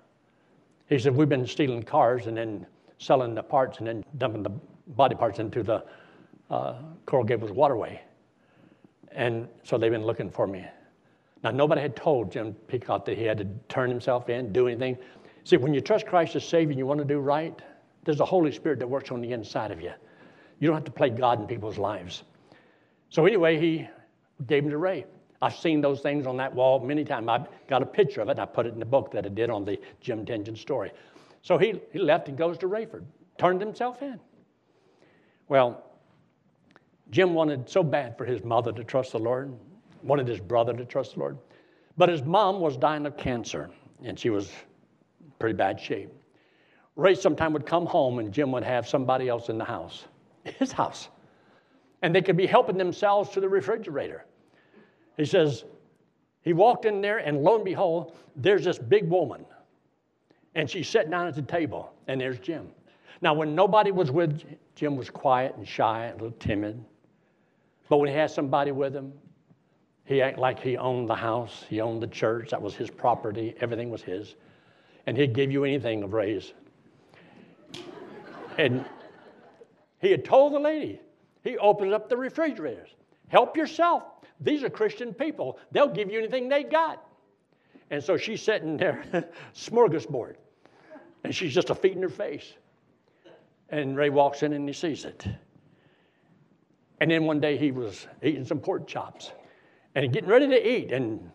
He 0.88 0.96
said, 0.96 1.16
We've 1.16 1.28
been 1.28 1.44
stealing 1.44 1.82
cars 1.82 2.28
and 2.28 2.36
then 2.36 2.64
selling 2.98 3.34
the 3.34 3.42
parts 3.42 3.78
and 3.78 3.86
then 3.88 4.04
dumping 4.16 4.44
the 4.44 4.52
body 4.86 5.16
parts 5.16 5.40
into 5.40 5.64
the 5.64 5.84
uh, 6.50 6.76
Coral 7.04 7.24
Gables 7.24 7.50
waterway. 7.50 8.00
And 9.10 9.48
so 9.64 9.76
they've 9.76 9.90
been 9.90 10.04
looking 10.04 10.30
for 10.30 10.46
me. 10.46 10.64
Now, 11.42 11.50
nobody 11.50 11.80
had 11.80 11.96
told 11.96 12.30
Jim 12.30 12.54
Peacock 12.68 13.04
that 13.06 13.18
he 13.18 13.24
had 13.24 13.38
to 13.38 13.46
turn 13.68 13.90
himself 13.90 14.28
in, 14.28 14.52
do 14.52 14.68
anything. 14.68 14.96
See, 15.42 15.56
when 15.56 15.74
you 15.74 15.80
trust 15.80 16.06
Christ 16.06 16.36
as 16.36 16.46
Savior 16.46 16.70
and 16.70 16.78
you 16.78 16.86
want 16.86 16.98
to 16.98 17.04
do 17.04 17.18
right, 17.18 17.60
there's 18.04 18.20
a 18.20 18.24
Holy 18.24 18.52
Spirit 18.52 18.78
that 18.78 18.86
works 18.86 19.10
on 19.10 19.20
the 19.20 19.32
inside 19.32 19.72
of 19.72 19.80
you. 19.80 19.92
You 20.60 20.68
don't 20.68 20.76
have 20.76 20.84
to 20.84 20.92
play 20.92 21.10
God 21.10 21.40
in 21.40 21.48
people's 21.48 21.78
lives. 21.78 22.22
So, 23.08 23.26
anyway, 23.26 23.58
he 23.58 23.88
gave 24.46 24.62
him 24.62 24.70
to 24.70 24.78
Ray. 24.78 25.06
I've 25.42 25.56
seen 25.56 25.80
those 25.80 26.00
things 26.00 26.26
on 26.26 26.36
that 26.36 26.54
wall 26.54 26.80
many 26.80 27.04
times. 27.04 27.28
I've 27.28 27.46
got 27.66 27.82
a 27.82 27.86
picture 27.86 28.20
of 28.20 28.28
it, 28.28 28.32
and 28.32 28.40
I 28.40 28.46
put 28.46 28.66
it 28.66 28.74
in 28.74 28.78
the 28.78 28.84
book 28.84 29.10
that 29.12 29.24
I 29.24 29.30
did 29.30 29.48
on 29.48 29.64
the 29.64 29.78
Jim 30.00 30.26
Tingen 30.26 30.56
story. 30.56 30.92
So 31.42 31.56
he, 31.56 31.80
he 31.92 31.98
left 31.98 32.28
and 32.28 32.36
goes 32.36 32.58
to 32.58 32.68
Raiford, 32.68 33.04
turned 33.38 33.60
himself 33.60 34.02
in. 34.02 34.20
Well, 35.48 35.82
Jim 37.10 37.34
wanted 37.34 37.68
so 37.68 37.82
bad 37.82 38.18
for 38.18 38.24
his 38.24 38.44
mother 38.44 38.70
to 38.72 38.84
trust 38.84 39.12
the 39.12 39.18
Lord, 39.18 39.52
wanted 40.02 40.28
his 40.28 40.40
brother 40.40 40.74
to 40.74 40.84
trust 40.84 41.14
the 41.14 41.20
Lord. 41.20 41.38
But 41.96 42.08
his 42.08 42.22
mom 42.22 42.60
was 42.60 42.76
dying 42.76 43.06
of 43.06 43.16
cancer, 43.16 43.70
and 44.04 44.18
she 44.18 44.30
was 44.30 44.50
pretty 45.38 45.56
bad 45.56 45.80
shape. 45.80 46.10
Ray 46.96 47.14
sometime 47.14 47.52
would 47.54 47.66
come 47.66 47.86
home, 47.86 48.18
and 48.18 48.30
Jim 48.30 48.52
would 48.52 48.62
have 48.62 48.86
somebody 48.86 49.28
else 49.28 49.48
in 49.48 49.56
the 49.56 49.64
house, 49.64 50.04
his 50.44 50.70
house. 50.70 51.08
And 52.02 52.14
they 52.14 52.22
could 52.22 52.36
be 52.36 52.46
helping 52.46 52.76
themselves 52.76 53.30
to 53.30 53.40
the 53.40 53.48
refrigerator. 53.48 54.24
He 55.20 55.26
says, 55.26 55.64
he 56.40 56.54
walked 56.54 56.86
in 56.86 57.02
there, 57.02 57.18
and 57.18 57.42
lo 57.42 57.56
and 57.56 57.64
behold, 57.64 58.16
there's 58.36 58.64
this 58.64 58.78
big 58.78 59.06
woman. 59.10 59.44
And 60.54 60.68
she's 60.68 60.88
sitting 60.88 61.10
down 61.10 61.26
at 61.26 61.34
the 61.34 61.42
table, 61.42 61.92
and 62.08 62.18
there's 62.18 62.38
Jim. 62.38 62.68
Now, 63.20 63.34
when 63.34 63.54
nobody 63.54 63.90
was 63.90 64.10
with 64.10 64.42
Jim, 64.76 64.96
was 64.96 65.10
quiet 65.10 65.54
and 65.56 65.68
shy, 65.68 66.06
and 66.06 66.18
a 66.18 66.24
little 66.24 66.38
timid. 66.38 66.82
But 67.90 67.98
when 67.98 68.08
he 68.08 68.14
had 68.14 68.30
somebody 68.30 68.72
with 68.72 68.96
him, 68.96 69.12
he 70.06 70.22
acted 70.22 70.40
like 70.40 70.58
he 70.58 70.78
owned 70.78 71.06
the 71.10 71.14
house, 71.14 71.66
he 71.68 71.82
owned 71.82 72.02
the 72.02 72.08
church, 72.08 72.48
that 72.48 72.62
was 72.62 72.74
his 72.74 72.88
property, 72.88 73.54
everything 73.60 73.90
was 73.90 74.00
his. 74.00 74.36
And 75.06 75.18
he'd 75.18 75.34
give 75.34 75.52
you 75.52 75.64
anything 75.64 76.02
of 76.02 76.14
raise. 76.14 76.54
And 78.56 78.86
he 80.00 80.10
had 80.10 80.24
told 80.24 80.54
the 80.54 80.58
lady, 80.58 80.98
he 81.44 81.58
opened 81.58 81.92
up 81.92 82.08
the 82.08 82.16
refrigerators. 82.16 82.88
Help 83.28 83.54
yourself. 83.54 84.04
These 84.40 84.62
are 84.62 84.70
Christian 84.70 85.12
people. 85.12 85.58
They'll 85.72 85.88
give 85.88 86.10
you 86.10 86.18
anything 86.18 86.48
they 86.48 86.64
got. 86.64 87.04
And 87.90 88.02
so 88.02 88.16
she's 88.16 88.40
sitting 88.40 88.76
there, 88.76 89.02
smorgasbord, 89.54 90.36
and 91.24 91.34
she's 91.34 91.52
just 91.52 91.70
a 91.70 91.74
feet 91.74 91.92
in 91.92 92.02
her 92.02 92.08
face. 92.08 92.54
And 93.68 93.96
Ray 93.96 94.10
walks 94.10 94.42
in 94.42 94.52
and 94.52 94.68
he 94.68 94.72
sees 94.72 95.04
it. 95.04 95.26
And 97.00 97.10
then 97.10 97.24
one 97.24 97.40
day 97.40 97.56
he 97.56 97.72
was 97.72 98.06
eating 98.22 98.44
some 98.44 98.60
pork 98.60 98.86
chops 98.86 99.32
and 99.94 100.12
getting 100.12 100.28
ready 100.28 100.48
to 100.48 100.68
eat. 100.68 100.92
And 100.92 101.30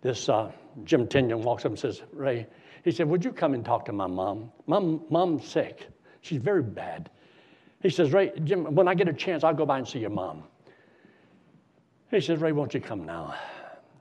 this 0.00 0.28
uh, 0.28 0.50
Jim 0.84 1.06
Tingen 1.06 1.42
walks 1.42 1.64
up 1.64 1.72
and 1.72 1.78
says, 1.78 2.02
Ray, 2.12 2.46
he 2.84 2.90
said, 2.90 3.08
Would 3.08 3.24
you 3.24 3.32
come 3.32 3.54
and 3.54 3.64
talk 3.64 3.84
to 3.86 3.92
my 3.92 4.06
mom? 4.06 4.50
Mom, 4.66 5.02
mom's 5.10 5.46
sick. 5.46 5.88
She's 6.20 6.40
very 6.40 6.62
bad. 6.62 7.10
He 7.80 7.90
says, 7.90 8.12
Ray, 8.12 8.32
Jim, 8.44 8.74
when 8.74 8.86
I 8.86 8.94
get 8.94 9.08
a 9.08 9.12
chance, 9.12 9.44
I'll 9.44 9.54
go 9.54 9.66
by 9.66 9.78
and 9.78 9.88
see 9.88 9.98
your 9.98 10.10
mom. 10.10 10.44
He 12.12 12.20
says, 12.20 12.40
Ray, 12.40 12.52
won't 12.52 12.74
you 12.74 12.80
come 12.80 13.06
now? 13.06 13.34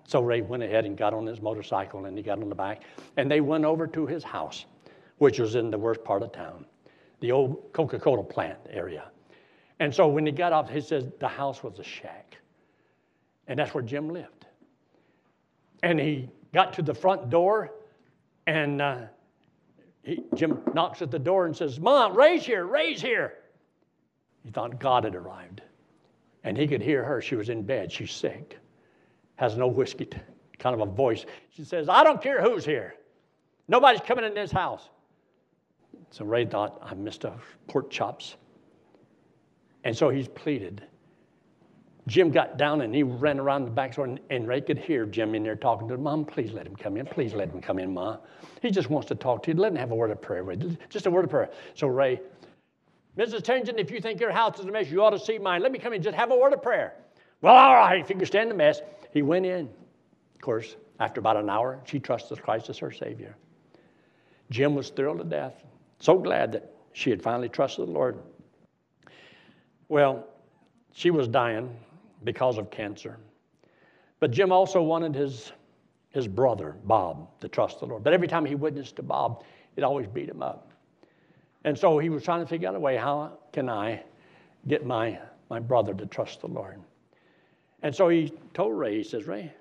So 0.05 0.21
Ray 0.21 0.41
went 0.41 0.61
ahead 0.61 0.85
and 0.85 0.97
got 0.97 1.13
on 1.13 1.25
his 1.25 1.41
motorcycle 1.41 2.05
and 2.05 2.17
he 2.17 2.21
got 2.21 2.41
on 2.41 2.49
the 2.49 2.55
back 2.55 2.81
and 3.15 3.31
they 3.31 3.39
went 3.39 3.63
over 3.63 3.87
to 3.87 4.05
his 4.05 4.21
house, 4.21 4.65
which 5.19 5.39
was 5.39 5.55
in 5.55 5.71
the 5.71 5.77
worst 5.77 6.03
part 6.03 6.21
of 6.21 6.33
town, 6.33 6.65
the 7.21 7.31
old 7.31 7.71
Coca 7.71 7.97
Cola 7.97 8.21
plant 8.21 8.59
area. 8.69 9.05
And 9.79 9.95
so 9.95 10.09
when 10.09 10.25
he 10.25 10.33
got 10.33 10.51
up, 10.51 10.69
he 10.69 10.81
says 10.81 11.05
the 11.21 11.27
house 11.29 11.63
was 11.63 11.79
a 11.79 11.83
shack. 11.83 12.35
And 13.47 13.57
that's 13.57 13.73
where 13.73 13.83
Jim 13.83 14.09
lived. 14.09 14.45
And 15.81 15.97
he 15.97 16.29
got 16.53 16.73
to 16.73 16.81
the 16.81 16.93
front 16.93 17.29
door 17.29 17.71
and 18.45 18.81
uh, 18.81 18.97
he, 20.03 20.25
Jim 20.35 20.61
knocks 20.73 21.01
at 21.01 21.11
the 21.11 21.19
door 21.19 21.45
and 21.45 21.55
says, 21.55 21.79
Mom, 21.79 22.17
Ray's 22.17 22.45
here, 22.45 22.65
Ray's 22.65 23.01
here. 23.01 23.35
He 24.43 24.51
thought 24.51 24.81
God 24.81 25.05
had 25.05 25.15
arrived. 25.15 25.61
And 26.43 26.57
he 26.57 26.67
could 26.67 26.81
hear 26.81 27.03
her. 27.03 27.21
She 27.21 27.35
was 27.35 27.49
in 27.49 27.63
bed. 27.63 27.91
She's 27.91 28.11
sick, 28.11 28.57
has 29.35 29.57
no 29.57 29.67
whiskey, 29.67 30.09
kind 30.59 30.79
of 30.79 30.87
a 30.87 30.91
voice. 30.91 31.25
She 31.49 31.63
says, 31.63 31.89
I 31.89 32.03
don't 32.03 32.21
care 32.21 32.41
who's 32.41 32.65
here. 32.65 32.95
Nobody's 33.67 34.01
coming 34.01 34.25
in 34.25 34.33
this 34.33 34.51
house. 34.51 34.89
So 36.09 36.25
Ray 36.25 36.45
thought, 36.45 36.79
I 36.83 36.93
missed 36.93 37.23
a 37.23 37.33
pork 37.67 37.89
chops. 37.89 38.35
And 39.83 39.95
so 39.95 40.09
he's 40.09 40.27
pleaded. 40.27 40.83
Jim 42.07 42.31
got 42.31 42.57
down 42.57 42.81
and 42.81 42.93
he 42.93 43.03
ran 43.03 43.39
around 43.39 43.65
the 43.65 43.71
back 43.71 43.95
door, 43.95 44.05
and, 44.05 44.19
and 44.29 44.47
Ray 44.47 44.61
could 44.61 44.77
hear 44.77 45.05
Jim 45.05 45.35
in 45.35 45.43
there 45.43 45.55
talking 45.55 45.87
to 45.87 45.93
him. 45.93 46.03
Mom, 46.03 46.25
please 46.25 46.51
let 46.51 46.65
him 46.65 46.75
come 46.75 46.97
in. 46.97 47.05
Please 47.05 47.33
let 47.33 47.49
him 47.49 47.61
come 47.61 47.77
in, 47.79 47.93
Ma. 47.93 48.17
He 48.61 48.71
just 48.71 48.89
wants 48.89 49.07
to 49.09 49.15
talk 49.15 49.43
to 49.43 49.51
you. 49.51 49.57
Let 49.57 49.71
him 49.71 49.77
have 49.77 49.91
a 49.91 49.95
word 49.95 50.11
of 50.11 50.21
prayer. 50.21 50.43
Just 50.89 51.05
a 51.05 51.11
word 51.11 51.23
of 51.23 51.29
prayer. 51.29 51.51
So 51.75 51.87
Ray 51.87 52.19
Mrs. 53.17 53.41
Tingen, 53.41 53.77
if 53.77 53.91
you 53.91 53.99
think 53.99 54.19
your 54.19 54.31
house 54.31 54.59
is 54.59 54.65
a 54.65 54.71
mess, 54.71 54.89
you 54.89 55.03
ought 55.03 55.09
to 55.09 55.19
see 55.19 55.37
mine. 55.37 55.61
Let 55.61 55.71
me 55.71 55.79
come 55.79 55.93
in, 55.93 56.01
just 56.01 56.15
have 56.15 56.31
a 56.31 56.35
word 56.35 56.53
of 56.53 56.63
prayer. 56.63 56.93
Well, 57.41 57.53
all 57.53 57.75
right, 57.75 57.99
if 57.99 58.09
you 58.09 58.15
can 58.15 58.25
stand 58.25 58.49
the 58.49 58.55
mess. 58.55 58.81
He 59.11 59.21
went 59.21 59.45
in. 59.45 59.67
Of 60.35 60.41
course, 60.41 60.75
after 60.99 61.19
about 61.19 61.37
an 61.37 61.49
hour, 61.49 61.79
she 61.85 61.99
trusted 61.99 62.41
Christ 62.41 62.69
as 62.69 62.77
her 62.77 62.91
Savior. 62.91 63.35
Jim 64.49 64.75
was 64.75 64.89
thrilled 64.89 65.17
to 65.17 65.23
death, 65.23 65.63
so 65.99 66.17
glad 66.17 66.51
that 66.53 66.73
she 66.93 67.09
had 67.09 67.21
finally 67.21 67.49
trusted 67.49 67.87
the 67.87 67.91
Lord. 67.91 68.17
Well, 69.89 70.25
she 70.93 71.11
was 71.11 71.27
dying 71.27 71.75
because 72.23 72.57
of 72.57 72.69
cancer. 72.69 73.17
But 74.19 74.31
Jim 74.31 74.51
also 74.51 74.81
wanted 74.81 75.15
his, 75.15 75.51
his 76.09 76.27
brother, 76.27 76.75
Bob, 76.83 77.27
to 77.39 77.47
trust 77.47 77.79
the 77.79 77.85
Lord. 77.87 78.03
But 78.03 78.13
every 78.13 78.27
time 78.27 78.45
he 78.45 78.55
witnessed 78.55 78.95
to 78.97 79.03
Bob, 79.03 79.43
it 79.75 79.83
always 79.83 80.07
beat 80.07 80.29
him 80.29 80.41
up. 80.41 80.70
And 81.63 81.77
so 81.77 81.99
he 81.99 82.09
was 82.09 82.23
trying 82.23 82.41
to 82.41 82.47
figure 82.47 82.67
out 82.67 82.75
a 82.75 82.79
way 82.79 82.97
how 82.97 83.37
can 83.53 83.69
I 83.69 84.03
get 84.67 84.85
my, 84.85 85.19
my 85.49 85.59
brother 85.59 85.93
to 85.93 86.05
trust 86.05 86.41
the 86.41 86.47
Lord? 86.47 86.79
And 87.83 87.95
so 87.95 88.09
he 88.09 88.33
told 88.53 88.77
Ray, 88.77 88.97
he 88.97 89.03
says, 89.03 89.25
Ray, 89.27 89.51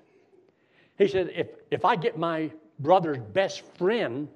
he 0.97 1.07
said, 1.07 1.31
if, 1.35 1.47
if 1.71 1.85
I 1.85 1.95
get 1.95 2.17
my 2.17 2.51
brother's 2.79 3.17
best 3.17 3.63
friend 3.77 4.27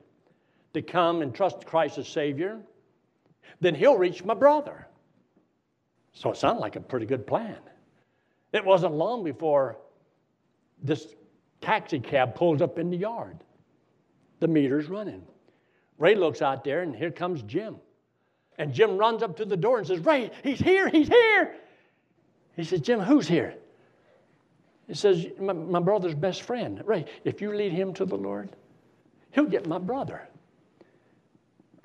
to 0.73 0.81
come 0.81 1.21
and 1.21 1.33
trust 1.33 1.65
Christ 1.65 1.97
as 1.97 2.07
Savior, 2.07 2.59
then 3.61 3.75
he'll 3.75 3.97
reach 3.97 4.23
my 4.23 4.33
brother. 4.33 4.87
So 6.13 6.31
it 6.31 6.37
sounded 6.37 6.61
like 6.61 6.75
a 6.75 6.81
pretty 6.81 7.05
good 7.05 7.27
plan. 7.27 7.57
It 8.51 8.63
wasn't 8.63 8.93
long 8.93 9.23
before 9.23 9.77
this 10.81 11.07
taxi 11.61 11.99
cab 11.99 12.35
pulls 12.35 12.61
up 12.61 12.79
in 12.79 12.89
the 12.89 12.97
yard. 12.97 13.37
The 14.39 14.47
meter's 14.47 14.87
running. 14.87 15.23
Ray 15.97 16.15
looks 16.15 16.41
out 16.41 16.63
there, 16.63 16.81
and 16.81 16.95
here 16.95 17.11
comes 17.11 17.41
Jim. 17.43 17.77
And 18.57 18.73
Jim 18.73 18.97
runs 18.97 19.23
up 19.23 19.37
to 19.37 19.45
the 19.45 19.57
door 19.57 19.77
and 19.77 19.87
says, 19.87 19.99
Ray, 19.99 20.31
he's 20.43 20.59
here, 20.59 20.89
he's 20.89 21.07
here. 21.07 21.55
He 22.55 22.63
says, 22.63 22.81
Jim, 22.81 22.99
who's 22.99 23.27
here? 23.27 23.55
He 24.87 24.93
says, 24.93 25.25
my, 25.39 25.53
my, 25.53 25.79
brother's 25.79 26.13
best 26.13 26.43
friend. 26.43 26.81
Ray, 26.85 27.05
if 27.23 27.41
you 27.41 27.53
lead 27.53 27.71
him 27.71 27.93
to 27.95 28.05
the 28.05 28.15
Lord, 28.15 28.49
he'll 29.31 29.45
get 29.45 29.67
my 29.67 29.79
brother. 29.79 30.27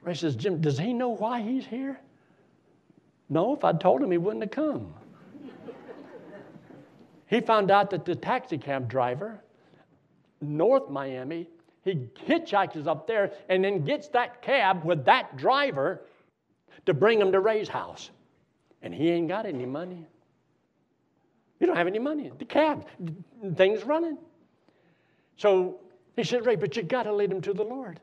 Ray 0.02 0.14
says, 0.14 0.36
Jim, 0.36 0.60
does 0.60 0.78
he 0.78 0.92
know 0.92 1.10
why 1.10 1.40
he's 1.40 1.66
here? 1.66 1.98
No, 3.28 3.54
if 3.54 3.64
I'd 3.64 3.80
told 3.80 4.02
him, 4.02 4.10
he 4.10 4.18
wouldn't 4.18 4.42
have 4.42 4.50
come. 4.50 4.92
he 7.26 7.40
found 7.40 7.70
out 7.70 7.90
that 7.90 8.04
the 8.04 8.14
taxi 8.14 8.58
cab 8.58 8.88
driver, 8.88 9.40
North 10.40 10.90
Miami, 10.90 11.48
he 11.90 12.08
hitchhikes 12.26 12.86
up 12.86 13.06
there 13.06 13.32
and 13.48 13.64
then 13.64 13.84
gets 13.84 14.08
that 14.08 14.42
cab 14.42 14.84
with 14.84 15.04
that 15.04 15.36
driver 15.36 16.02
to 16.86 16.94
bring 16.94 17.20
him 17.20 17.32
to 17.32 17.40
Ray's 17.40 17.68
house. 17.68 18.10
And 18.82 18.94
he 18.94 19.10
ain't 19.10 19.28
got 19.28 19.46
any 19.46 19.66
money. 19.66 20.06
You 21.58 21.66
don't 21.66 21.76
have 21.76 21.86
any 21.86 21.98
money. 21.98 22.30
The 22.38 22.44
cab, 22.46 22.86
thing's 23.54 23.84
running. 23.84 24.16
So 25.36 25.80
he 26.16 26.24
said, 26.24 26.46
Ray, 26.46 26.56
but 26.56 26.76
you 26.76 26.82
got 26.82 27.02
to 27.02 27.12
lead 27.12 27.30
him 27.30 27.42
to 27.42 27.52
the 27.52 27.64
Lord. 27.64 28.00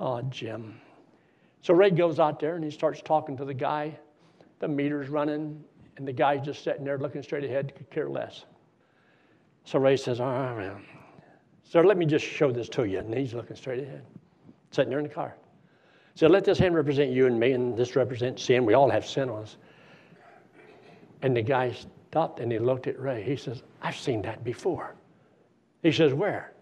Oh, 0.00 0.22
Jim. 0.22 0.80
So 1.62 1.72
Ray 1.72 1.90
goes 1.90 2.18
out 2.18 2.40
there 2.40 2.56
and 2.56 2.64
he 2.64 2.70
starts 2.70 3.00
talking 3.00 3.36
to 3.36 3.44
the 3.44 3.54
guy. 3.54 3.96
The 4.58 4.68
meter's 4.68 5.08
running, 5.08 5.62
and 5.96 6.06
the 6.06 6.12
guy's 6.12 6.44
just 6.44 6.64
sitting 6.64 6.84
there 6.84 6.98
looking 6.98 7.22
straight 7.22 7.44
ahead, 7.44 7.74
could 7.76 7.90
care 7.90 8.08
less. 8.08 8.44
So 9.64 9.78
Ray 9.78 9.96
says, 9.96 10.20
All 10.20 10.26
right, 10.26 10.76
so 11.64 11.80
let 11.80 11.96
me 11.96 12.06
just 12.06 12.24
show 12.24 12.52
this 12.52 12.68
to 12.70 12.84
you. 12.84 12.98
And 12.98 13.12
he's 13.12 13.34
looking 13.34 13.56
straight 13.56 13.82
ahead, 13.82 14.04
sitting 14.70 14.90
there 14.90 15.00
in 15.00 15.08
the 15.08 15.14
car. 15.14 15.34
So 16.14 16.28
let 16.28 16.44
this 16.44 16.58
hand 16.58 16.74
represent 16.74 17.10
you 17.10 17.26
and 17.26 17.40
me, 17.40 17.52
and 17.52 17.76
this 17.76 17.96
represents 17.96 18.42
sin. 18.42 18.64
We 18.64 18.74
all 18.74 18.88
have 18.88 19.04
sin 19.04 19.28
on 19.28 19.42
us. 19.42 19.56
And 21.22 21.36
the 21.36 21.42
guy 21.42 21.74
stopped 22.10 22.38
and 22.38 22.52
he 22.52 22.58
looked 22.58 22.86
at 22.86 23.00
Ray. 23.00 23.22
He 23.22 23.34
says, 23.34 23.62
I've 23.82 23.96
seen 23.96 24.22
that 24.22 24.44
before. 24.44 24.94
He 25.82 25.90
says, 25.90 26.14
Where? 26.14 26.52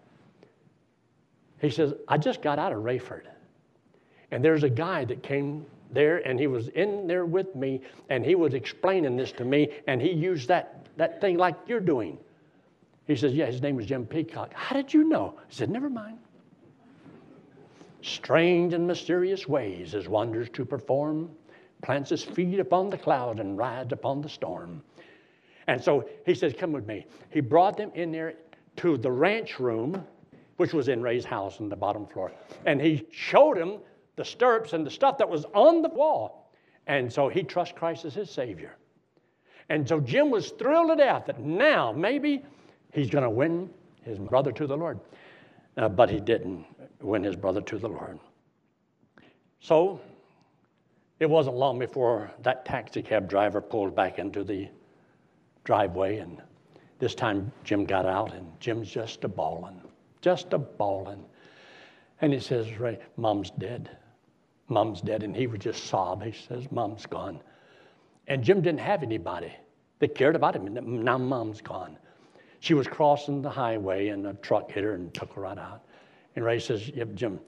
He 1.61 1.69
says, 1.69 1.93
I 2.07 2.17
just 2.17 2.41
got 2.41 2.59
out 2.59 2.73
of 2.73 2.79
Raiford. 2.79 3.23
And 4.31 4.43
there's 4.43 4.63
a 4.63 4.69
guy 4.69 5.05
that 5.05 5.21
came 5.21 5.65
there 5.91 6.27
and 6.27 6.39
he 6.39 6.47
was 6.47 6.69
in 6.69 7.07
there 7.07 7.25
with 7.25 7.55
me 7.55 7.81
and 8.09 8.25
he 8.25 8.35
was 8.35 8.53
explaining 8.53 9.15
this 9.15 9.31
to 9.33 9.45
me 9.45 9.69
and 9.87 10.01
he 10.01 10.11
used 10.11 10.47
that, 10.47 10.87
that 10.97 11.21
thing 11.21 11.37
like 11.37 11.55
you're 11.67 11.79
doing. 11.79 12.17
He 13.07 13.15
says, 13.15 13.33
Yeah, 13.33 13.47
his 13.47 13.61
name 13.61 13.75
was 13.75 13.85
Jim 13.85 14.05
Peacock. 14.05 14.53
How 14.53 14.75
did 14.75 14.93
you 14.93 15.03
know? 15.03 15.35
He 15.47 15.55
said, 15.55 15.69
Never 15.69 15.89
mind. 15.89 16.19
Strange 18.01 18.73
and 18.73 18.85
mysterious 18.85 19.47
ways 19.47 19.93
his 19.93 20.09
wonders 20.09 20.49
to 20.53 20.65
perform, 20.65 21.31
plants 21.81 22.09
his 22.09 22.23
feet 22.23 22.59
upon 22.59 22.89
the 22.89 22.97
cloud 22.97 23.39
and 23.39 23.57
rides 23.57 23.93
upon 23.93 24.21
the 24.21 24.29
storm. 24.29 24.83
And 25.67 25.81
so 25.81 26.07
he 26.25 26.35
says, 26.35 26.53
Come 26.57 26.71
with 26.71 26.87
me. 26.87 27.05
He 27.29 27.41
brought 27.41 27.77
them 27.77 27.91
in 27.93 28.11
there 28.11 28.35
to 28.77 28.97
the 28.97 29.11
ranch 29.11 29.59
room, 29.59 30.05
which 30.57 30.73
was 30.73 30.87
in 30.87 31.01
Ray's 31.01 31.25
house 31.25 31.59
on 31.59 31.69
the 31.69 31.75
bottom 31.75 32.05
floor. 32.05 32.31
And 32.65 32.81
he 32.81 33.05
showed 33.11 33.57
him 33.57 33.79
the 34.15 34.25
stirrups 34.25 34.73
and 34.73 34.85
the 34.85 34.91
stuff 34.91 35.17
that 35.17 35.29
was 35.29 35.45
on 35.53 35.81
the 35.81 35.89
wall. 35.89 36.51
And 36.87 37.11
so 37.11 37.29
he 37.29 37.43
trusts 37.43 37.73
Christ 37.77 38.05
as 38.05 38.13
his 38.13 38.29
Savior. 38.29 38.75
And 39.69 39.87
so 39.87 39.99
Jim 39.99 40.29
was 40.29 40.51
thrilled 40.51 40.89
to 40.89 40.95
death 40.95 41.25
that 41.27 41.39
now 41.39 41.93
maybe 41.93 42.43
he's 42.93 43.09
going 43.09 43.23
to 43.23 43.29
win 43.29 43.69
his 44.03 44.17
brother 44.17 44.51
to 44.53 44.67
the 44.67 44.77
Lord. 44.77 44.99
Uh, 45.75 45.89
but 45.89 46.09
he 46.09 46.19
didn't 46.19 46.65
win 47.01 47.23
his 47.23 47.35
brother 47.35 47.61
to 47.61 47.77
the 47.77 47.89
Lord. 47.89 48.19
So 49.59 49.99
it 51.19 51.29
wasn't 51.29 51.55
long 51.55 51.79
before 51.79 52.31
that 52.43 52.65
taxi 52.65 53.01
cab 53.01 53.29
driver 53.29 53.61
pulled 53.61 53.95
back 53.95 54.19
into 54.19 54.43
the 54.43 54.69
driveway, 55.63 56.17
and 56.17 56.41
this 56.99 57.15
time 57.15 57.51
Jim 57.63 57.85
got 57.85 58.05
out, 58.05 58.33
and 58.33 58.47
Jim's 58.59 58.89
just 58.89 59.23
a 59.23 59.27
bawling, 59.27 59.81
just 60.21 60.53
a 60.53 60.57
bawling. 60.57 61.25
And 62.21 62.33
he 62.33 62.39
says, 62.39 62.79
Ray, 62.79 62.99
Mom's 63.17 63.51
dead. 63.51 63.97
Mom's 64.69 65.01
dead. 65.01 65.23
And 65.23 65.35
he 65.35 65.47
would 65.47 65.61
just 65.61 65.85
sob. 65.85 66.23
He 66.23 66.31
says, 66.31 66.71
Mom's 66.71 67.05
gone. 67.05 67.41
And 68.27 68.43
Jim 68.43 68.61
didn't 68.61 68.79
have 68.79 69.03
anybody 69.03 69.51
that 69.99 70.15
cared 70.15 70.35
about 70.35 70.55
him. 70.55 71.03
Now 71.03 71.17
Mom's 71.17 71.61
gone. 71.61 71.97
She 72.63 72.73
was 72.73 72.87
crossing 72.87 73.41
the 73.41 73.49
highway 73.49 74.07
and 74.07 74.25
a 74.25 74.35
truck 74.35 74.71
hit 74.71 74.85
her 74.85 74.93
and 74.93 75.13
took 75.13 75.33
her 75.33 75.41
right 75.41 75.57
out. 75.57 75.83
And 76.37 76.45
Ray 76.45 76.59
says, 76.59 76.87
yeah, 76.87 77.03
Jim, 77.13 77.41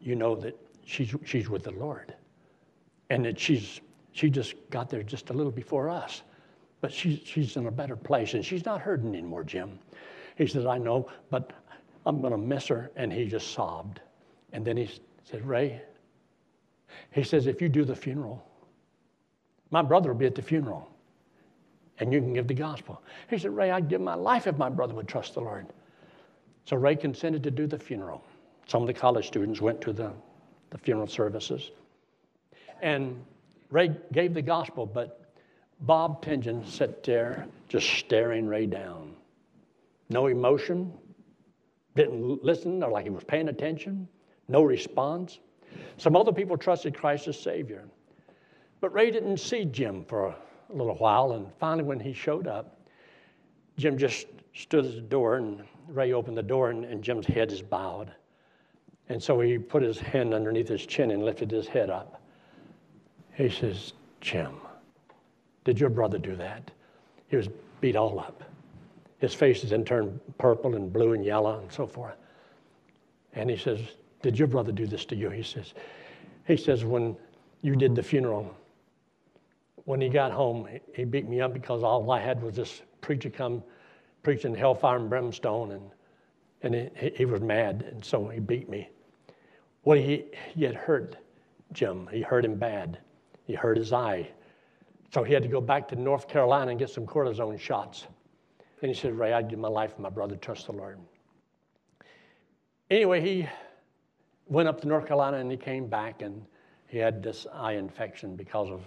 you 0.00 0.16
know 0.16 0.34
that 0.34 0.58
she's, 0.84 1.14
she's 1.24 1.48
with 1.48 1.62
the 1.62 1.70
Lord. 1.70 2.16
And 3.08 3.24
that 3.26 3.38
she's, 3.38 3.80
she 4.10 4.28
just 4.28 4.54
got 4.70 4.90
there 4.90 5.04
just 5.04 5.30
a 5.30 5.32
little 5.32 5.52
before 5.52 5.88
us. 5.88 6.22
But 6.80 6.92
she's, 6.92 7.20
she's 7.24 7.56
in 7.56 7.68
a 7.68 7.70
better 7.70 7.94
place 7.94 8.34
and 8.34 8.44
she's 8.44 8.64
not 8.64 8.80
hurting 8.80 9.14
anymore, 9.14 9.44
Jim. 9.44 9.78
He 10.34 10.48
says, 10.48 10.66
I 10.66 10.78
know, 10.78 11.08
but 11.30 11.52
I'm 12.04 12.20
going 12.20 12.32
to 12.32 12.36
miss 12.36 12.66
her. 12.66 12.90
And 12.96 13.12
he 13.12 13.26
just 13.26 13.52
sobbed. 13.52 14.00
And 14.52 14.64
then 14.64 14.76
he 14.76 14.90
said, 15.22 15.46
Ray, 15.46 15.80
he 17.12 17.22
says, 17.22 17.46
if 17.46 17.62
you 17.62 17.68
do 17.68 17.84
the 17.84 17.94
funeral, 17.94 18.44
my 19.70 19.82
brother 19.82 20.12
will 20.12 20.18
be 20.18 20.26
at 20.26 20.34
the 20.34 20.42
funeral 20.42 20.90
and 21.98 22.12
you 22.12 22.20
can 22.20 22.32
give 22.32 22.46
the 22.46 22.54
gospel. 22.54 23.02
He 23.30 23.38
said, 23.38 23.54
Ray, 23.56 23.70
I'd 23.70 23.88
give 23.88 24.00
my 24.00 24.14
life 24.14 24.46
if 24.46 24.56
my 24.56 24.68
brother 24.68 24.94
would 24.94 25.08
trust 25.08 25.34
the 25.34 25.40
Lord. 25.40 25.66
So 26.64 26.76
Ray 26.76 26.96
consented 26.96 27.42
to 27.44 27.50
do 27.50 27.66
the 27.66 27.78
funeral. 27.78 28.22
Some 28.66 28.82
of 28.82 28.86
the 28.86 28.94
college 28.94 29.26
students 29.26 29.60
went 29.60 29.80
to 29.82 29.92
the, 29.92 30.12
the 30.70 30.78
funeral 30.78 31.06
services. 31.06 31.70
And 32.82 33.24
Ray 33.70 33.92
gave 34.12 34.34
the 34.34 34.42
gospel, 34.42 34.84
but 34.84 35.32
Bob 35.80 36.24
Tingen 36.24 36.66
sat 36.66 37.02
there 37.02 37.46
just 37.68 37.88
staring 37.88 38.46
Ray 38.46 38.66
down. 38.66 39.14
No 40.08 40.26
emotion, 40.26 40.92
didn't 41.94 42.44
listen 42.44 42.82
or 42.82 42.90
like 42.90 43.04
he 43.04 43.10
was 43.10 43.24
paying 43.24 43.48
attention, 43.48 44.08
no 44.48 44.62
response. 44.62 45.38
Some 45.96 46.16
other 46.16 46.32
people 46.32 46.56
trusted 46.56 46.96
Christ 46.96 47.26
as 47.28 47.38
Savior. 47.40 47.84
But 48.80 48.92
Ray 48.92 49.10
didn't 49.10 49.38
see 49.38 49.64
Jim 49.64 50.04
for 50.04 50.34
a 50.70 50.72
little 50.72 50.94
while, 50.96 51.32
and 51.32 51.46
finally, 51.58 51.84
when 51.84 52.00
he 52.00 52.12
showed 52.12 52.46
up, 52.46 52.80
Jim 53.76 53.98
just 53.98 54.26
stood 54.54 54.86
at 54.86 54.94
the 54.94 55.00
door, 55.00 55.36
and 55.36 55.62
Ray 55.88 56.12
opened 56.12 56.36
the 56.36 56.42
door, 56.42 56.70
and, 56.70 56.84
and 56.84 57.02
Jim's 57.02 57.26
head 57.26 57.52
is 57.52 57.62
bowed. 57.62 58.12
And 59.08 59.22
so 59.22 59.40
he 59.40 59.58
put 59.58 59.82
his 59.82 59.98
hand 59.98 60.34
underneath 60.34 60.68
his 60.68 60.84
chin 60.84 61.10
and 61.10 61.24
lifted 61.24 61.50
his 61.50 61.68
head 61.68 61.90
up. 61.90 62.20
He 63.34 63.48
says, 63.48 63.92
Jim, 64.20 64.54
did 65.64 65.78
your 65.78 65.90
brother 65.90 66.18
do 66.18 66.34
that? 66.36 66.70
He 67.28 67.36
was 67.36 67.48
beat 67.80 67.96
all 67.96 68.18
up. 68.18 68.42
His 69.18 69.34
face 69.34 69.62
is 69.62 69.70
then 69.70 69.84
turned 69.84 70.20
purple 70.38 70.74
and 70.74 70.92
blue 70.92 71.12
and 71.12 71.24
yellow 71.24 71.60
and 71.60 71.72
so 71.72 71.86
forth. 71.86 72.16
And 73.34 73.48
he 73.50 73.56
says, 73.56 73.80
Did 74.22 74.38
your 74.38 74.48
brother 74.48 74.72
do 74.72 74.86
this 74.86 75.04
to 75.06 75.16
you? 75.16 75.30
He 75.30 75.42
says, 75.42 75.74
he 76.46 76.56
says, 76.56 76.84
when 76.84 77.16
you 77.62 77.74
did 77.76 77.94
the 77.94 78.02
funeral, 78.02 78.54
when 79.86 80.00
he 80.00 80.08
got 80.08 80.32
home, 80.32 80.68
he 80.94 81.04
beat 81.04 81.28
me 81.28 81.40
up 81.40 81.54
because 81.54 81.82
all 81.82 82.10
I 82.10 82.20
had 82.20 82.42
was 82.42 82.56
this 82.56 82.82
preacher 83.00 83.30
come 83.30 83.62
preaching 84.24 84.54
hellfire 84.54 84.96
and 84.96 85.08
brimstone, 85.08 85.70
and, 85.70 85.90
and 86.62 86.90
he, 86.96 87.10
he 87.18 87.24
was 87.24 87.40
mad, 87.40 87.86
and 87.90 88.04
so 88.04 88.26
he 88.26 88.40
beat 88.40 88.68
me. 88.68 88.90
Well, 89.84 89.96
he, 89.96 90.24
he 90.54 90.64
had 90.64 90.74
hurt 90.74 91.16
Jim. 91.72 92.08
He 92.12 92.20
hurt 92.20 92.44
him 92.44 92.56
bad. 92.56 92.98
He 93.44 93.54
hurt 93.54 93.76
his 93.76 93.92
eye. 93.92 94.28
So 95.14 95.22
he 95.22 95.32
had 95.32 95.44
to 95.44 95.48
go 95.48 95.60
back 95.60 95.86
to 95.88 95.96
North 95.96 96.26
Carolina 96.26 96.72
and 96.72 96.80
get 96.80 96.90
some 96.90 97.06
cortisone 97.06 97.58
shots. 97.58 98.08
And 98.82 98.88
he 98.88 98.94
said, 98.94 99.16
Ray, 99.16 99.32
I'd 99.32 99.48
give 99.48 99.60
my 99.60 99.68
life 99.68 99.94
for 99.94 100.02
my 100.02 100.10
brother, 100.10 100.34
trust 100.34 100.66
the 100.66 100.72
Lord. 100.72 100.98
Anyway, 102.90 103.20
he 103.20 103.48
went 104.46 104.68
up 104.68 104.80
to 104.80 104.88
North 104.88 105.06
Carolina 105.06 105.36
and 105.36 105.48
he 105.48 105.56
came 105.56 105.86
back 105.86 106.22
and 106.22 106.44
he 106.88 106.98
had 106.98 107.22
this 107.22 107.46
eye 107.52 107.74
infection 107.74 108.34
because 108.34 108.68
of 108.68 108.80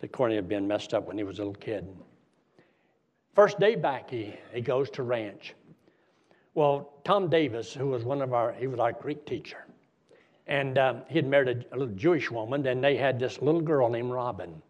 the 0.00 0.08
cornea 0.08 0.42
being 0.42 0.66
messed 0.66 0.94
up 0.94 1.06
when 1.06 1.18
he 1.18 1.24
was 1.24 1.38
a 1.38 1.42
little 1.42 1.54
kid. 1.54 1.86
First 3.34 3.58
day 3.60 3.74
back, 3.74 4.10
he, 4.10 4.34
he 4.52 4.60
goes 4.60 4.90
to 4.90 5.02
ranch. 5.02 5.54
Well, 6.54 6.92
Tom 7.04 7.28
Davis, 7.28 7.72
who 7.72 7.86
was 7.86 8.04
one 8.04 8.20
of 8.20 8.32
our, 8.32 8.52
he 8.52 8.66
was 8.66 8.80
our 8.80 8.92
Greek 8.92 9.24
teacher. 9.26 9.64
And 10.46 10.78
um, 10.78 11.02
he 11.08 11.16
had 11.16 11.26
married 11.26 11.64
a, 11.70 11.74
a 11.74 11.76
little 11.76 11.94
Jewish 11.94 12.30
woman, 12.30 12.66
and 12.66 12.82
they 12.82 12.96
had 12.96 13.18
this 13.18 13.40
little 13.40 13.60
girl 13.60 13.88
named 13.88 14.10
Robin. 14.10 14.60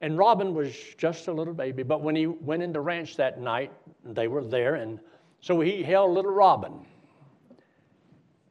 And 0.00 0.18
Robin 0.18 0.52
was 0.52 0.74
just 0.98 1.28
a 1.28 1.32
little 1.32 1.54
baby, 1.54 1.82
but 1.82 2.02
when 2.02 2.14
he 2.14 2.26
went 2.26 2.62
into 2.62 2.80
ranch 2.80 3.16
that 3.16 3.40
night, 3.40 3.72
they 4.04 4.28
were 4.28 4.44
there, 4.44 4.74
and 4.74 5.00
so 5.40 5.60
he 5.60 5.82
held 5.82 6.12
little 6.12 6.32
Robin. 6.32 6.84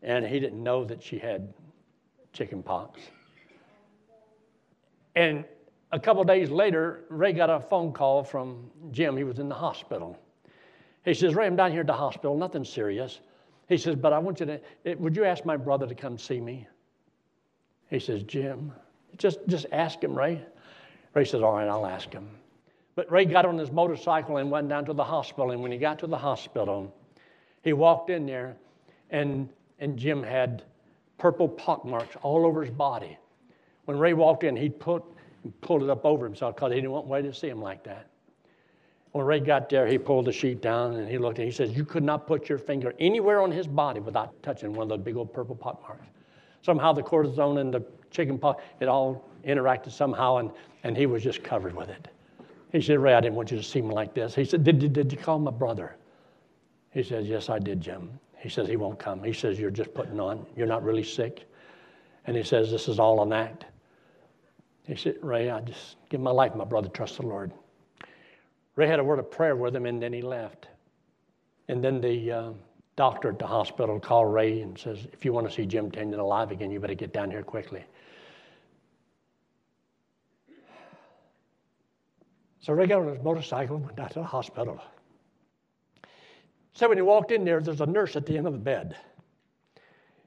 And 0.02 0.26
he 0.26 0.40
didn't 0.40 0.64
know 0.64 0.86
that 0.86 1.04
she 1.04 1.20
had 1.20 1.54
chicken 2.34 2.64
pox. 2.64 3.00
And 5.16 5.46
a 5.96 6.00
couple 6.00 6.22
days 6.26 6.50
later, 6.50 7.06
Ray 7.10 7.32
got 7.32 7.50
a 7.50 7.60
phone 7.60 7.94
call 7.94 8.22
from 8.22 8.70
Jim. 8.92 9.16
He 9.16 9.24
was 9.24 9.40
in 9.40 9.48
the 9.48 9.56
hospital. 9.56 10.20
He 11.06 11.14
says, 11.14 11.36
Ray, 11.36 11.46
I'm 11.46 11.56
down 11.56 11.72
here 11.72 11.82
at 11.82 11.88
the 11.88 11.94
hospital, 11.94 12.38
nothing 12.38 12.66
serious. 12.66 13.22
He 13.70 13.78
says, 13.78 13.96
but 13.96 14.12
I 14.12 14.20
want 14.20 14.42
you 14.42 14.46
to, 14.48 14.60
eh, 14.86 14.96
would 15.00 15.16
you 15.16 15.24
ask 15.24 15.46
my 15.46 15.56
brother 15.56 15.88
to 15.88 15.96
come 15.96 16.18
see 16.18 16.42
me? 16.42 16.68
He 17.90 18.00
says, 18.00 18.24
Jim, 18.24 18.74
just, 19.18 19.40
just 19.48 19.68
ask 19.72 20.04
him, 20.04 20.18
Ray. 20.18 20.42
Ray 21.14 21.24
says, 21.24 21.42
All 21.42 21.54
right, 21.54 21.68
I'll 21.68 21.86
ask 21.86 22.12
him. 22.12 22.30
But 22.96 23.10
Ray 23.10 23.24
got 23.24 23.46
on 23.46 23.58
his 23.58 23.72
motorcycle 23.72 24.38
and 24.38 24.52
went 24.52 24.68
down 24.68 24.84
to 24.86 24.94
the 24.94 25.04
hospital. 25.04 25.52
And 25.52 25.62
when 25.62 25.72
he 25.72 25.78
got 25.78 25.98
to 26.00 26.08
the 26.08 26.18
hospital, 26.18 26.94
he 27.64 27.72
walked 27.72 28.10
in 28.10 28.26
there, 28.26 28.58
and, 29.12 29.48
and 29.80 29.98
Jim 29.98 30.22
had 30.22 30.64
purple 31.18 31.48
pock 31.48 31.86
marks 31.86 32.18
all 32.22 32.46
over 32.46 32.64
his 32.64 32.74
body. 32.74 33.18
When 33.86 33.98
Ray 33.98 34.14
walked 34.14 34.44
in, 34.44 34.58
he 34.58 34.68
put, 34.68 35.04
pulled 35.62 35.84
it 35.84 35.90
up 35.90 36.06
over 36.06 36.26
himself 36.26 36.56
because 36.56 36.72
he 36.72 36.76
didn't 36.76 36.92
want 36.92 37.10
Ray 37.10 37.22
to 37.22 37.34
see 37.34 37.50
him 37.50 37.62
like 37.62 37.84
that. 37.84 38.08
When 39.12 39.26
Ray 39.26 39.40
got 39.40 39.70
there, 39.70 39.88
he 39.88 39.98
pulled 39.98 40.26
the 40.26 40.32
sheet 40.32 40.62
down 40.62 40.96
and 40.96 41.10
he 41.10 41.18
looked 41.18 41.40
and 41.40 41.46
he 41.46 41.52
says, 41.52 41.72
You 41.72 41.86
could 41.86 42.04
not 42.04 42.28
put 42.28 42.50
your 42.50 42.58
finger 42.58 42.94
anywhere 43.00 43.42
on 43.42 43.52
his 43.52 43.68
body 43.68 44.00
without 44.00 44.42
touching 44.44 44.74
one 44.74 44.84
of 44.84 44.90
those 44.90 45.06
big 45.06 45.16
old 45.16 45.34
purple 45.34 45.56
pock 45.56 45.82
marks. 45.82 46.06
Somehow 46.62 46.92
the 46.92 47.04
cortisone 47.04 47.62
and 47.62 47.74
the 47.74 47.86
chicken 48.12 48.38
pox, 48.38 48.64
it 48.80 48.88
all 48.88 49.30
interacted 49.46 49.92
somehow, 49.92 50.38
and, 50.38 50.52
and 50.84 50.98
he 50.98 51.06
was 51.06 51.24
just 51.24 51.44
covered 51.44 51.76
with 51.76 51.90
it. 51.90 52.08
He 52.72 52.82
said, 52.82 53.00
Ray, 53.00 53.14
I 53.14 53.22
didn't 53.22 53.36
want 53.36 53.52
you 53.52 53.58
to 53.58 53.64
see 53.64 53.82
me 53.82 53.94
like 53.94 54.14
this. 54.14 54.36
He 54.36 54.44
said, 54.44 54.64
did, 54.64 54.80
did, 54.80 54.92
did 54.92 55.12
you 55.12 55.18
call 55.18 55.40
my 55.40 55.52
brother? 55.52 55.96
He 56.96 57.04
says, 57.04 57.28
Yes, 57.28 57.50
I 57.50 57.60
did, 57.60 57.82
Jim. 57.82 58.10
He 58.38 58.50
says, 58.50 58.68
He 58.68 58.78
won't 58.78 58.98
come. 58.98 59.22
He 59.22 59.34
says, 59.34 59.60
You're 59.60 59.70
just 59.70 59.94
putting 59.94 60.20
on. 60.20 60.46
You're 60.56 60.66
not 60.66 60.84
really 60.84 61.04
sick. 61.04 61.46
And 62.26 62.36
he 62.36 62.44
says, 62.44 62.72
This 62.72 62.88
is 62.88 63.00
all 63.00 63.22
an 63.22 63.34
act. 63.34 63.66
He 64.88 64.96
said, 64.96 65.16
Ray, 65.22 65.50
I 65.50 65.62
just 65.62 65.98
give 66.10 66.22
my 66.22 66.32
life, 66.32 66.54
my 66.56 66.66
brother, 66.66 66.90
trust 66.90 67.18
the 67.18 67.24
Lord. 67.26 67.52
Ray 68.76 68.88
had 68.88 69.00
a 69.00 69.04
word 69.04 69.20
of 69.20 69.32
prayer 69.32 69.56
with 69.56 69.76
him, 69.76 69.86
and 69.86 70.02
then 70.02 70.14
he 70.14 70.22
left. 70.22 70.68
And 71.68 71.84
then 71.84 72.02
the 72.02 72.32
uh, 72.32 72.52
doctor 72.96 73.30
at 73.30 73.40
the 73.40 73.48
hospital 73.48 74.00
called 74.00 74.32
Ray 74.32 74.62
and 74.62 74.78
says, 74.78 75.08
If 75.12 75.26
you 75.26 75.34
want 75.34 75.48
to 75.48 75.54
see 75.54 75.66
Jim 75.66 75.90
Tingen 75.90 76.20
alive 76.20 76.52
again, 76.52 76.70
you 76.70 76.80
better 76.80 76.94
get 76.94 77.14
down 77.14 77.32
here 77.32 77.42
quickly. 77.42 77.84
So 82.60 82.74
Ray 82.74 82.88
got 82.88 83.02
on 83.02 83.10
his 83.10 83.24
motorcycle 83.24 83.76
and 83.78 83.86
went 83.86 83.98
down 83.98 84.10
to 84.10 84.20
the 84.20 84.24
hospital. 84.24 84.82
So 86.74 86.90
when 86.90 86.98
he 86.98 87.04
walked 87.04 87.32
in 87.32 87.46
there, 87.46 87.62
there's 87.62 87.82
a 87.82 87.86
nurse 87.86 88.16
at 88.16 88.26
the 88.26 88.38
end 88.38 88.48
of 88.48 88.54
the 88.54 88.60
bed. 88.60 88.98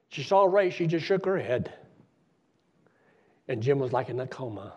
She 0.08 0.22
saw 0.22 0.44
Ray, 0.44 0.70
she 0.70 0.86
just 0.86 1.04
shook 1.04 1.26
her 1.26 1.38
head. 1.38 1.72
And 3.48 3.62
Jim 3.62 3.78
was 3.78 3.92
like 3.92 4.10
in 4.10 4.20
a 4.20 4.26
coma. 4.26 4.74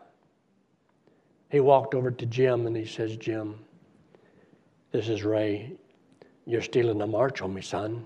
He 1.50 1.60
walked 1.60 1.94
over 1.94 2.10
to 2.10 2.26
Jim 2.26 2.66
and 2.66 2.76
he 2.76 2.86
says, 2.86 3.18
Jim, 3.18 3.60
this 4.92 5.10
is 5.10 5.24
Ray. 5.24 5.74
You're 6.46 6.62
stealing 6.62 7.02
a 7.02 7.08
march 7.08 7.42
on 7.42 7.54
me, 7.54 7.62
son. 7.62 8.06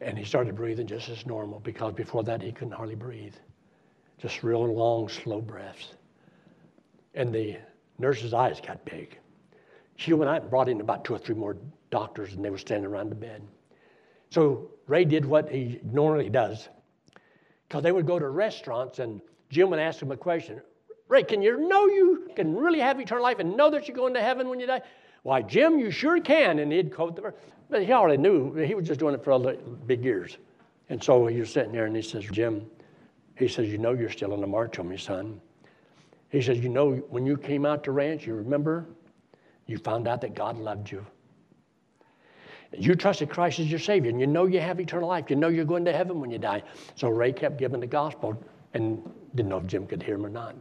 And 0.00 0.16
he 0.16 0.24
started 0.24 0.56
breathing 0.56 0.86
just 0.86 1.08
as 1.08 1.26
normal 1.26 1.60
because 1.60 1.92
before 1.92 2.24
that 2.24 2.40
he 2.40 2.52
couldn't 2.52 2.72
hardly 2.72 2.94
breathe. 2.94 3.34
Just 4.18 4.42
real 4.42 4.64
long, 4.64 5.08
slow 5.08 5.40
breaths. 5.40 5.94
And 7.14 7.34
the 7.34 7.58
nurse's 7.98 8.32
eyes 8.32 8.60
got 8.60 8.84
big. 8.84 9.18
She 9.96 10.12
went 10.12 10.30
out 10.30 10.42
and 10.42 10.50
brought 10.50 10.68
in 10.68 10.80
about 10.80 11.04
two 11.04 11.14
or 11.14 11.18
three 11.18 11.34
more 11.34 11.56
doctors, 11.90 12.32
and 12.32 12.44
they 12.44 12.50
were 12.50 12.58
standing 12.58 12.90
around 12.90 13.10
the 13.10 13.16
bed. 13.16 13.42
So 14.30 14.70
Ray 14.86 15.04
did 15.04 15.24
what 15.24 15.50
he 15.50 15.80
normally 15.82 16.30
does, 16.30 16.68
because 17.68 17.82
they 17.82 17.92
would 17.92 18.06
go 18.06 18.18
to 18.18 18.28
restaurants, 18.28 18.98
and 18.98 19.20
Jim 19.50 19.70
would 19.70 19.78
ask 19.78 20.00
him 20.00 20.10
a 20.10 20.16
question. 20.16 20.60
Ray, 21.08 21.22
can 21.22 21.42
you 21.42 21.68
know 21.68 21.86
you 21.86 22.30
can 22.34 22.54
really 22.54 22.80
have 22.80 23.00
eternal 23.00 23.22
life 23.22 23.38
and 23.38 23.56
know 23.56 23.70
that 23.70 23.88
you're 23.88 23.96
going 23.96 24.14
to 24.14 24.20
heaven 24.20 24.48
when 24.48 24.60
you 24.60 24.66
die? 24.66 24.82
Why, 25.22 25.42
Jim, 25.42 25.78
you 25.78 25.90
sure 25.90 26.20
can. 26.20 26.58
And 26.58 26.72
he'd 26.72 26.94
quote 26.94 27.16
the 27.16 27.22
verse. 27.22 27.34
But 27.70 27.84
he 27.84 27.92
already 27.92 28.20
knew. 28.20 28.54
He 28.54 28.74
was 28.74 28.86
just 28.86 29.00
doing 29.00 29.14
it 29.14 29.24
for 29.24 29.32
other 29.32 29.54
big 29.86 30.02
years. 30.02 30.38
And 30.88 31.02
so 31.02 31.26
he 31.26 31.40
was 31.40 31.52
sitting 31.52 31.72
there 31.72 31.86
and 31.86 31.94
he 31.94 32.02
says, 32.02 32.24
Jim, 32.24 32.66
he 33.36 33.48
says, 33.48 33.68
You 33.68 33.78
know 33.78 33.92
you're 33.92 34.10
still 34.10 34.34
in 34.34 34.40
the 34.40 34.46
march 34.46 34.78
on 34.78 34.88
me, 34.88 34.96
son. 34.96 35.40
He 36.30 36.40
says, 36.40 36.58
You 36.58 36.68
know, 36.68 36.92
when 37.10 37.26
you 37.26 37.36
came 37.36 37.66
out 37.66 37.84
to 37.84 37.92
ranch, 37.92 38.26
you 38.26 38.34
remember, 38.34 38.86
you 39.66 39.78
found 39.78 40.08
out 40.08 40.20
that 40.22 40.34
God 40.34 40.56
loved 40.58 40.90
you. 40.90 41.04
You 42.76 42.94
trusted 42.94 43.30
Christ 43.30 43.60
as 43.60 43.70
your 43.70 43.78
Savior, 43.78 44.10
and 44.10 44.20
you 44.20 44.26
know 44.26 44.46
you 44.46 44.60
have 44.60 44.78
eternal 44.80 45.08
life. 45.08 45.30
You 45.30 45.36
know 45.36 45.48
you're 45.48 45.64
going 45.64 45.84
to 45.86 45.92
heaven 45.92 46.20
when 46.20 46.30
you 46.30 46.38
die. 46.38 46.62
So 46.96 47.08
Ray 47.08 47.32
kept 47.32 47.58
giving 47.58 47.80
the 47.80 47.86
gospel 47.86 48.40
and 48.74 49.02
didn't 49.34 49.48
know 49.48 49.58
if 49.58 49.66
Jim 49.66 49.86
could 49.86 50.02
hear 50.02 50.14
him 50.14 50.26
or 50.26 50.30
not. 50.30 50.54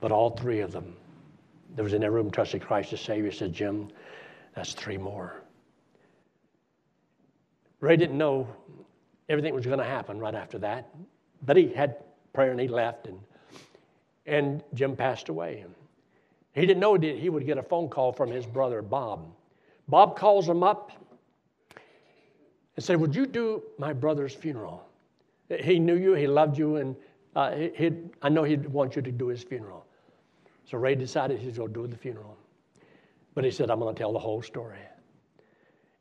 But 0.00 0.12
all 0.12 0.30
three 0.30 0.60
of 0.60 0.70
them, 0.70 0.96
there 1.74 1.82
was 1.82 1.94
in 1.94 2.00
their 2.00 2.12
room, 2.12 2.30
trusted 2.30 2.62
Christ 2.62 2.92
as 2.92 3.00
Savior, 3.00 3.32
said, 3.32 3.52
Jim, 3.52 3.88
that's 4.54 4.72
three 4.72 4.98
more. 4.98 5.42
Ray 7.80 7.96
didn't 7.96 8.16
know 8.16 8.48
everything 9.28 9.54
was 9.54 9.66
going 9.66 9.78
to 9.78 9.84
happen 9.84 10.18
right 10.18 10.34
after 10.34 10.58
that, 10.58 10.94
but 11.42 11.56
he 11.56 11.72
had 11.72 11.96
prayer 12.32 12.52
and 12.52 12.60
he 12.60 12.68
left. 12.68 13.06
And 13.06 13.18
and 14.26 14.62
Jim 14.74 14.96
passed 14.96 15.28
away. 15.28 15.64
He 16.52 16.62
didn't 16.62 16.80
know 16.80 16.96
that 16.96 17.18
he 17.18 17.28
would 17.28 17.46
get 17.46 17.58
a 17.58 17.62
phone 17.62 17.88
call 17.88 18.12
from 18.12 18.30
his 18.30 18.44
brother, 18.44 18.82
Bob. 18.82 19.32
Bob 19.88 20.16
calls 20.16 20.48
him 20.48 20.62
up 20.62 20.92
and 22.74 22.84
said, 22.84 23.00
Would 23.00 23.14
you 23.14 23.26
do 23.26 23.62
my 23.78 23.92
brother's 23.92 24.34
funeral? 24.34 24.86
He 25.48 25.78
knew 25.78 25.96
you, 25.96 26.14
he 26.14 26.26
loved 26.26 26.58
you, 26.58 26.76
and 26.76 26.96
uh, 27.36 27.54
I 28.22 28.28
know 28.28 28.42
he'd 28.42 28.66
want 28.66 28.96
you 28.96 29.02
to 29.02 29.12
do 29.12 29.28
his 29.28 29.42
funeral. 29.42 29.84
So 30.64 30.78
Ray 30.78 30.96
decided 30.96 31.38
he's 31.38 31.58
going 31.58 31.72
to 31.72 31.82
do 31.82 31.86
the 31.86 31.96
funeral. 31.96 32.36
But 33.34 33.44
he 33.44 33.50
said, 33.50 33.70
I'm 33.70 33.78
going 33.78 33.94
to 33.94 33.98
tell 33.98 34.12
the 34.12 34.18
whole 34.18 34.42
story. 34.42 34.80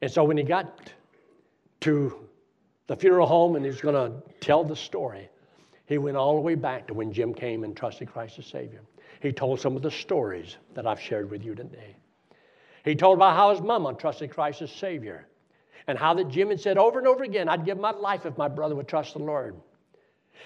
And 0.02 0.10
so 0.10 0.24
when 0.24 0.38
he 0.38 0.44
got 0.44 0.92
to 1.82 2.28
the 2.88 2.96
funeral 2.96 3.28
home 3.28 3.56
and 3.56 3.66
he's 3.66 3.82
going 3.82 3.96
to 3.96 4.24
tell 4.40 4.64
the 4.64 4.76
story, 4.76 5.30
he 5.86 5.98
went 5.98 6.18
all 6.18 6.36
the 6.36 6.42
way 6.42 6.56
back 6.56 6.88
to 6.88 6.94
when 6.94 7.14
Jim 7.14 7.34
came 7.34 7.64
and 7.64 7.76
trusted 7.76 8.12
Christ 8.12 8.40
as 8.40 8.48
Savior. 8.48 8.82
He 9.22 9.32
told 9.32 9.60
some 9.60 9.76
of 9.76 9.82
the 9.82 9.92
stories 9.92 10.58
that 10.74 10.88
I've 10.88 11.00
shared 11.00 11.30
with 11.30 11.44
you 11.44 11.54
today. 11.54 11.96
He 12.86 12.96
told 12.96 13.18
about 13.18 13.36
how 13.36 13.50
his 13.50 13.62
mama 13.62 13.96
trusted 13.96 14.30
Christ 14.30 14.62
as 14.62 14.72
Savior 14.72 15.28
and 15.88 15.98
how 15.98 16.14
that 16.14 16.30
Jim 16.30 16.50
had 16.50 16.62
said 16.62 16.78
over 16.78 17.00
and 17.00 17.08
over 17.08 17.24
again, 17.24 17.50
I'd 17.50 17.66
give 17.66 17.80
my 17.80 17.92
life 17.92 18.26
if 18.26 18.38
my 18.38 18.48
brother 18.48 18.76
would 18.76 18.88
trust 18.88 19.14
the 19.14 19.20
Lord. 19.20 19.56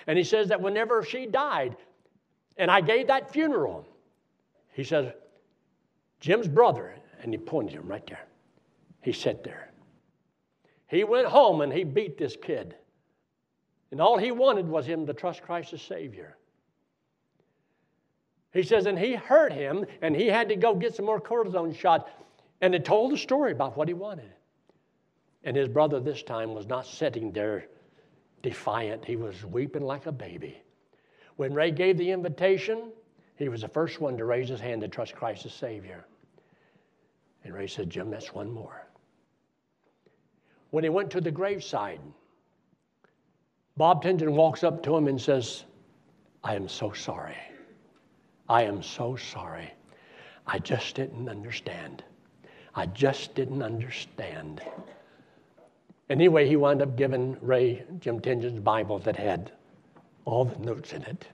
And 0.08 0.17
he 0.17 0.23
says 0.23 0.47
that 0.47 0.62
whenever 0.62 1.04
she 1.04 1.25
died, 1.25 1.75
and 2.58 2.71
I 2.71 2.80
gave 2.80 3.08
that 3.08 3.32
funeral, 3.32 3.86
he 4.71 4.86
says, 4.86 5.12
Jim's 6.21 6.47
brother, 6.47 6.95
and 7.21 7.34
he 7.34 7.38
pointed 7.38 7.73
him 7.73 7.88
right 7.88 8.06
there. 8.08 8.25
He 9.02 9.12
sat 9.12 9.43
there. 9.43 9.71
He 10.88 11.04
went 11.04 11.28
home 11.28 11.62
and 11.62 11.71
he 11.71 11.84
beat 11.84 12.17
this 12.17 12.38
kid. 12.41 12.75
And 13.91 13.99
all 13.99 14.17
he 14.17 14.32
wanted 14.32 14.67
was 14.67 14.86
him 14.86 15.06
to 15.08 15.13
trust 15.13 15.41
Christ 15.41 15.73
as 15.73 15.82
Savior. 15.82 16.38
He 18.54 18.63
says, 18.63 18.86
and 18.86 18.97
he 18.97 19.13
hurt 19.13 19.54
him, 19.54 19.86
and 20.02 20.15
he 20.15 20.28
had 20.28 20.49
to 20.49 20.56
go 20.56 20.73
get 20.73 20.95
some 20.95 21.06
more 21.06 21.21
cortisone 21.21 21.75
shot. 21.75 22.10
And 22.62 22.76
it 22.76 22.86
told 22.86 23.12
the 23.12 23.17
story 23.17 23.52
about 23.52 23.78
what 23.78 23.88
he 23.88 23.93
wanted. 23.93 24.32
And 25.43 25.56
his 25.56 25.69
brother 25.69 26.00
this 26.00 26.24
time 26.24 26.54
was 26.54 26.67
not 26.67 26.86
sitting 26.86 27.32
there 27.32 27.67
defiant, 28.41 29.06
he 29.06 29.15
was 29.15 29.45
weeping 29.45 29.84
like 29.84 30.06
a 30.06 30.12
baby. 30.12 30.62
When 31.36 31.54
Ray 31.54 31.72
gave 31.72 31.98
the 31.98 32.12
invitation, 32.12 32.91
he 33.36 33.50
was 33.50 33.62
the 33.62 33.67
first 33.67 34.02
one 34.02 34.17
to 34.17 34.26
raise 34.26 34.50
his 34.50 34.60
hand 34.60 34.82
to 34.82 34.88
trust 34.88 35.15
Christ 35.15 35.45
as 35.45 35.54
Savior. 35.54 36.06
And 37.43 37.54
Ray 37.54 37.67
said, 37.67 37.89
Jim, 37.89 38.10
that's 38.10 38.34
one 38.34 38.52
more. 38.52 38.86
When 40.72 40.84
he 40.84 40.89
went 40.89 41.10
to 41.12 41.22
the 41.22 41.32
graveside, 41.32 42.02
Bob 43.78 44.04
Tingen 44.04 44.34
walks 44.34 44.63
up 44.63 44.84
to 44.84 44.95
him 44.95 45.08
and 45.08 45.19
says, 45.19 45.63
I 46.43 46.56
am 46.56 46.67
so 46.67 46.91
sorry. 46.91 47.38
I 48.48 48.63
am 48.63 48.84
so 48.84 49.15
sorry. 49.15 49.74
I 50.45 50.60
just 50.60 50.95
didn't 50.95 51.30
understand. 51.30 52.04
I 52.75 52.86
just 52.88 53.36
didn't 53.36 53.62
understand. 53.62 54.62
Anyway, 56.10 56.47
he 56.47 56.55
wound 56.55 56.82
up 56.82 56.95
giving 56.95 57.38
Ray 57.41 57.84
Jim 57.99 58.19
Tingen's 58.19 58.60
Bible 58.60 58.99
that 58.99 59.15
had 59.15 59.51
all 60.25 60.45
the 60.45 60.58
notes 60.60 60.93
in 60.93 61.03
it. 61.03 61.27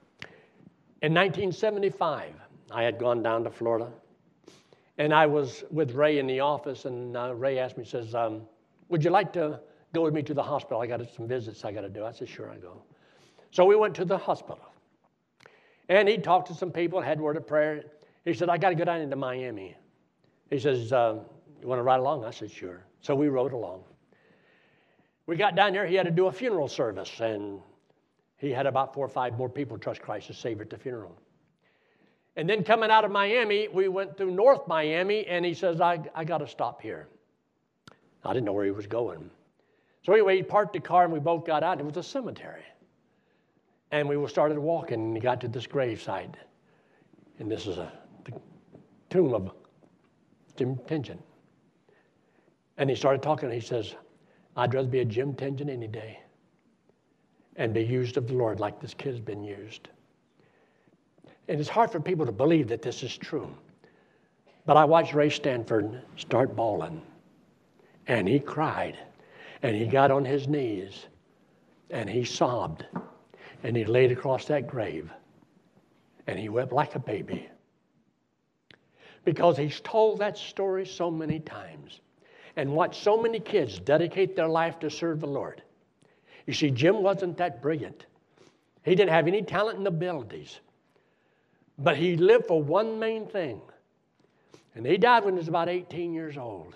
In 1.02 1.14
1975, 1.14 2.32
I 2.70 2.82
had 2.82 2.98
gone 2.98 3.22
down 3.22 3.44
to 3.44 3.50
Florida, 3.50 3.90
and 4.98 5.14
I 5.14 5.26
was 5.26 5.64
with 5.70 5.92
Ray 5.92 6.18
in 6.18 6.26
the 6.26 6.40
office, 6.40 6.84
and 6.84 7.16
uh, 7.16 7.34
Ray 7.34 7.58
asked 7.58 7.78
me, 7.78 7.84
says, 7.84 8.14
um, 8.14 8.42
would 8.88 9.04
you 9.04 9.10
like 9.10 9.32
to 9.32 9.60
go 9.92 10.02
with 10.02 10.14
me 10.14 10.22
to 10.22 10.34
the 10.34 10.42
hospital? 10.42 10.80
I 10.80 10.86
got 10.86 11.00
some 11.14 11.26
visits 11.26 11.64
I 11.64 11.72
got 11.72 11.82
to 11.82 11.88
do. 11.88 12.04
I 12.04 12.12
said, 12.12 12.28
Sure, 12.28 12.50
I 12.50 12.56
go. 12.56 12.82
So 13.50 13.64
we 13.64 13.76
went 13.76 13.94
to 13.96 14.04
the 14.04 14.18
hospital. 14.18 14.60
And 15.88 16.08
he 16.08 16.18
talked 16.18 16.48
to 16.48 16.54
some 16.54 16.70
people, 16.70 17.00
had 17.00 17.20
word 17.20 17.36
of 17.36 17.46
prayer. 17.46 17.84
He 18.24 18.34
said, 18.34 18.48
I 18.48 18.58
got 18.58 18.70
to 18.70 18.74
go 18.74 18.84
down 18.84 19.00
into 19.00 19.16
Miami. 19.16 19.76
He 20.50 20.58
says, 20.58 20.92
uh, 20.92 21.18
You 21.60 21.68
want 21.68 21.78
to 21.78 21.82
ride 21.82 22.00
along? 22.00 22.24
I 22.24 22.30
said, 22.30 22.50
Sure. 22.50 22.84
So 23.00 23.14
we 23.14 23.28
rode 23.28 23.52
along. 23.52 23.84
We 25.26 25.36
got 25.36 25.56
down 25.56 25.72
there, 25.72 25.86
he 25.86 25.96
had 25.96 26.06
to 26.06 26.12
do 26.12 26.26
a 26.26 26.32
funeral 26.32 26.68
service, 26.68 27.20
and 27.20 27.60
he 28.36 28.50
had 28.50 28.66
about 28.66 28.94
four 28.94 29.04
or 29.04 29.08
five 29.08 29.36
more 29.36 29.48
people 29.48 29.76
trust 29.76 30.00
Christ 30.00 30.30
as 30.30 30.38
Savior 30.38 30.62
at 30.62 30.70
the 30.70 30.78
funeral. 30.78 31.18
And 32.36 32.48
then 32.48 32.62
coming 32.62 32.90
out 32.90 33.04
of 33.04 33.10
Miami, 33.10 33.66
we 33.68 33.88
went 33.88 34.16
through 34.16 34.30
North 34.30 34.68
Miami, 34.68 35.26
and 35.26 35.44
he 35.44 35.54
says, 35.54 35.80
I, 35.80 36.00
I 36.14 36.24
got 36.24 36.38
to 36.38 36.46
stop 36.46 36.80
here. 36.80 37.08
I 38.24 38.32
didn't 38.32 38.44
know 38.44 38.52
where 38.52 38.64
he 38.64 38.70
was 38.70 38.86
going. 38.86 39.30
So 40.04 40.12
anyway, 40.12 40.36
he 40.36 40.42
parked 40.42 40.72
the 40.72 40.80
car 40.80 41.04
and 41.04 41.12
we 41.12 41.18
both 41.18 41.44
got 41.44 41.62
out. 41.62 41.72
And 41.72 41.80
it 41.80 41.86
was 41.86 41.96
a 41.96 42.08
cemetery. 42.08 42.62
And 43.90 44.08
we 44.08 44.28
started 44.28 44.58
walking 44.58 45.00
and 45.00 45.16
he 45.16 45.20
got 45.20 45.40
to 45.40 45.48
this 45.48 45.66
gravesite. 45.66 46.34
And 47.38 47.50
this 47.50 47.66
is 47.66 47.78
a 47.78 47.92
tomb 49.10 49.34
of 49.34 49.50
Jim 50.56 50.76
Tingen. 50.86 51.18
And 52.78 52.90
he 52.90 52.96
started 52.96 53.22
talking. 53.22 53.50
He 53.50 53.60
says, 53.60 53.94
I'd 54.56 54.74
rather 54.74 54.88
be 54.88 55.00
a 55.00 55.04
Jim 55.04 55.34
Tingen 55.34 55.68
any 55.68 55.88
day 55.88 56.20
and 57.56 57.72
be 57.72 57.82
used 57.82 58.16
of 58.16 58.26
the 58.26 58.34
Lord 58.34 58.60
like 58.60 58.80
this 58.80 58.94
kid's 58.94 59.20
been 59.20 59.42
used. 59.42 59.88
And 61.48 61.60
it's 61.60 61.68
hard 61.68 61.90
for 61.90 62.00
people 62.00 62.26
to 62.26 62.32
believe 62.32 62.68
that 62.68 62.82
this 62.82 63.02
is 63.02 63.16
true. 63.16 63.48
But 64.66 64.76
I 64.76 64.84
watched 64.84 65.14
Ray 65.14 65.30
Stanford 65.30 66.02
start 66.16 66.56
bawling. 66.56 67.00
And 68.08 68.28
he 68.28 68.40
cried. 68.40 68.98
And 69.62 69.76
he 69.76 69.86
got 69.86 70.10
on 70.10 70.24
his 70.24 70.48
knees. 70.48 71.06
And 71.90 72.10
he 72.10 72.24
sobbed. 72.24 72.84
And 73.62 73.76
he 73.76 73.84
laid 73.84 74.12
across 74.12 74.44
that 74.46 74.66
grave. 74.66 75.10
And 76.26 76.38
he 76.38 76.48
wept 76.48 76.72
like 76.72 76.94
a 76.94 76.98
baby. 76.98 77.48
Because 79.26 79.58
he's 79.58 79.80
told 79.80 80.20
that 80.20 80.38
story 80.38 80.86
so 80.86 81.10
many 81.10 81.40
times. 81.40 82.00
And 82.56 82.72
watched 82.72 83.02
so 83.02 83.20
many 83.20 83.38
kids 83.38 83.78
dedicate 83.78 84.34
their 84.34 84.48
life 84.48 84.78
to 84.78 84.88
serve 84.88 85.20
the 85.20 85.26
Lord. 85.26 85.62
You 86.46 86.54
see, 86.54 86.70
Jim 86.70 87.02
wasn't 87.02 87.36
that 87.36 87.60
brilliant. 87.60 88.06
He 88.82 88.94
didn't 88.94 89.10
have 89.10 89.26
any 89.26 89.42
talent 89.42 89.76
and 89.76 89.86
abilities. 89.86 90.60
But 91.76 91.98
he 91.98 92.16
lived 92.16 92.46
for 92.46 92.62
one 92.62 92.98
main 92.98 93.26
thing. 93.26 93.60
And 94.74 94.86
he 94.86 94.96
died 94.96 95.24
when 95.24 95.34
he 95.34 95.38
was 95.38 95.48
about 95.48 95.68
18 95.68 96.14
years 96.14 96.38
old 96.38 96.74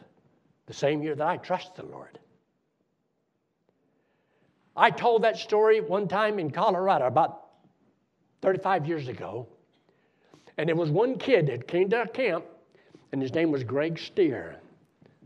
the 0.66 0.74
same 0.74 1.02
year 1.02 1.14
that 1.14 1.26
I 1.26 1.36
trusted 1.36 1.76
the 1.76 1.90
Lord. 1.90 2.18
I 4.76 4.90
told 4.90 5.22
that 5.22 5.36
story 5.36 5.80
one 5.80 6.08
time 6.08 6.38
in 6.38 6.50
Colorado 6.50 7.06
about 7.06 7.46
35 8.42 8.86
years 8.86 9.08
ago. 9.08 9.48
And 10.60 10.68
it 10.68 10.76
was 10.76 10.90
one 10.90 11.16
kid 11.16 11.46
that 11.46 11.66
came 11.66 11.88
to 11.88 12.00
our 12.00 12.06
camp, 12.06 12.44
and 13.12 13.22
his 13.22 13.32
name 13.32 13.50
was 13.50 13.64
Greg 13.64 13.98
Stier, 13.98 14.56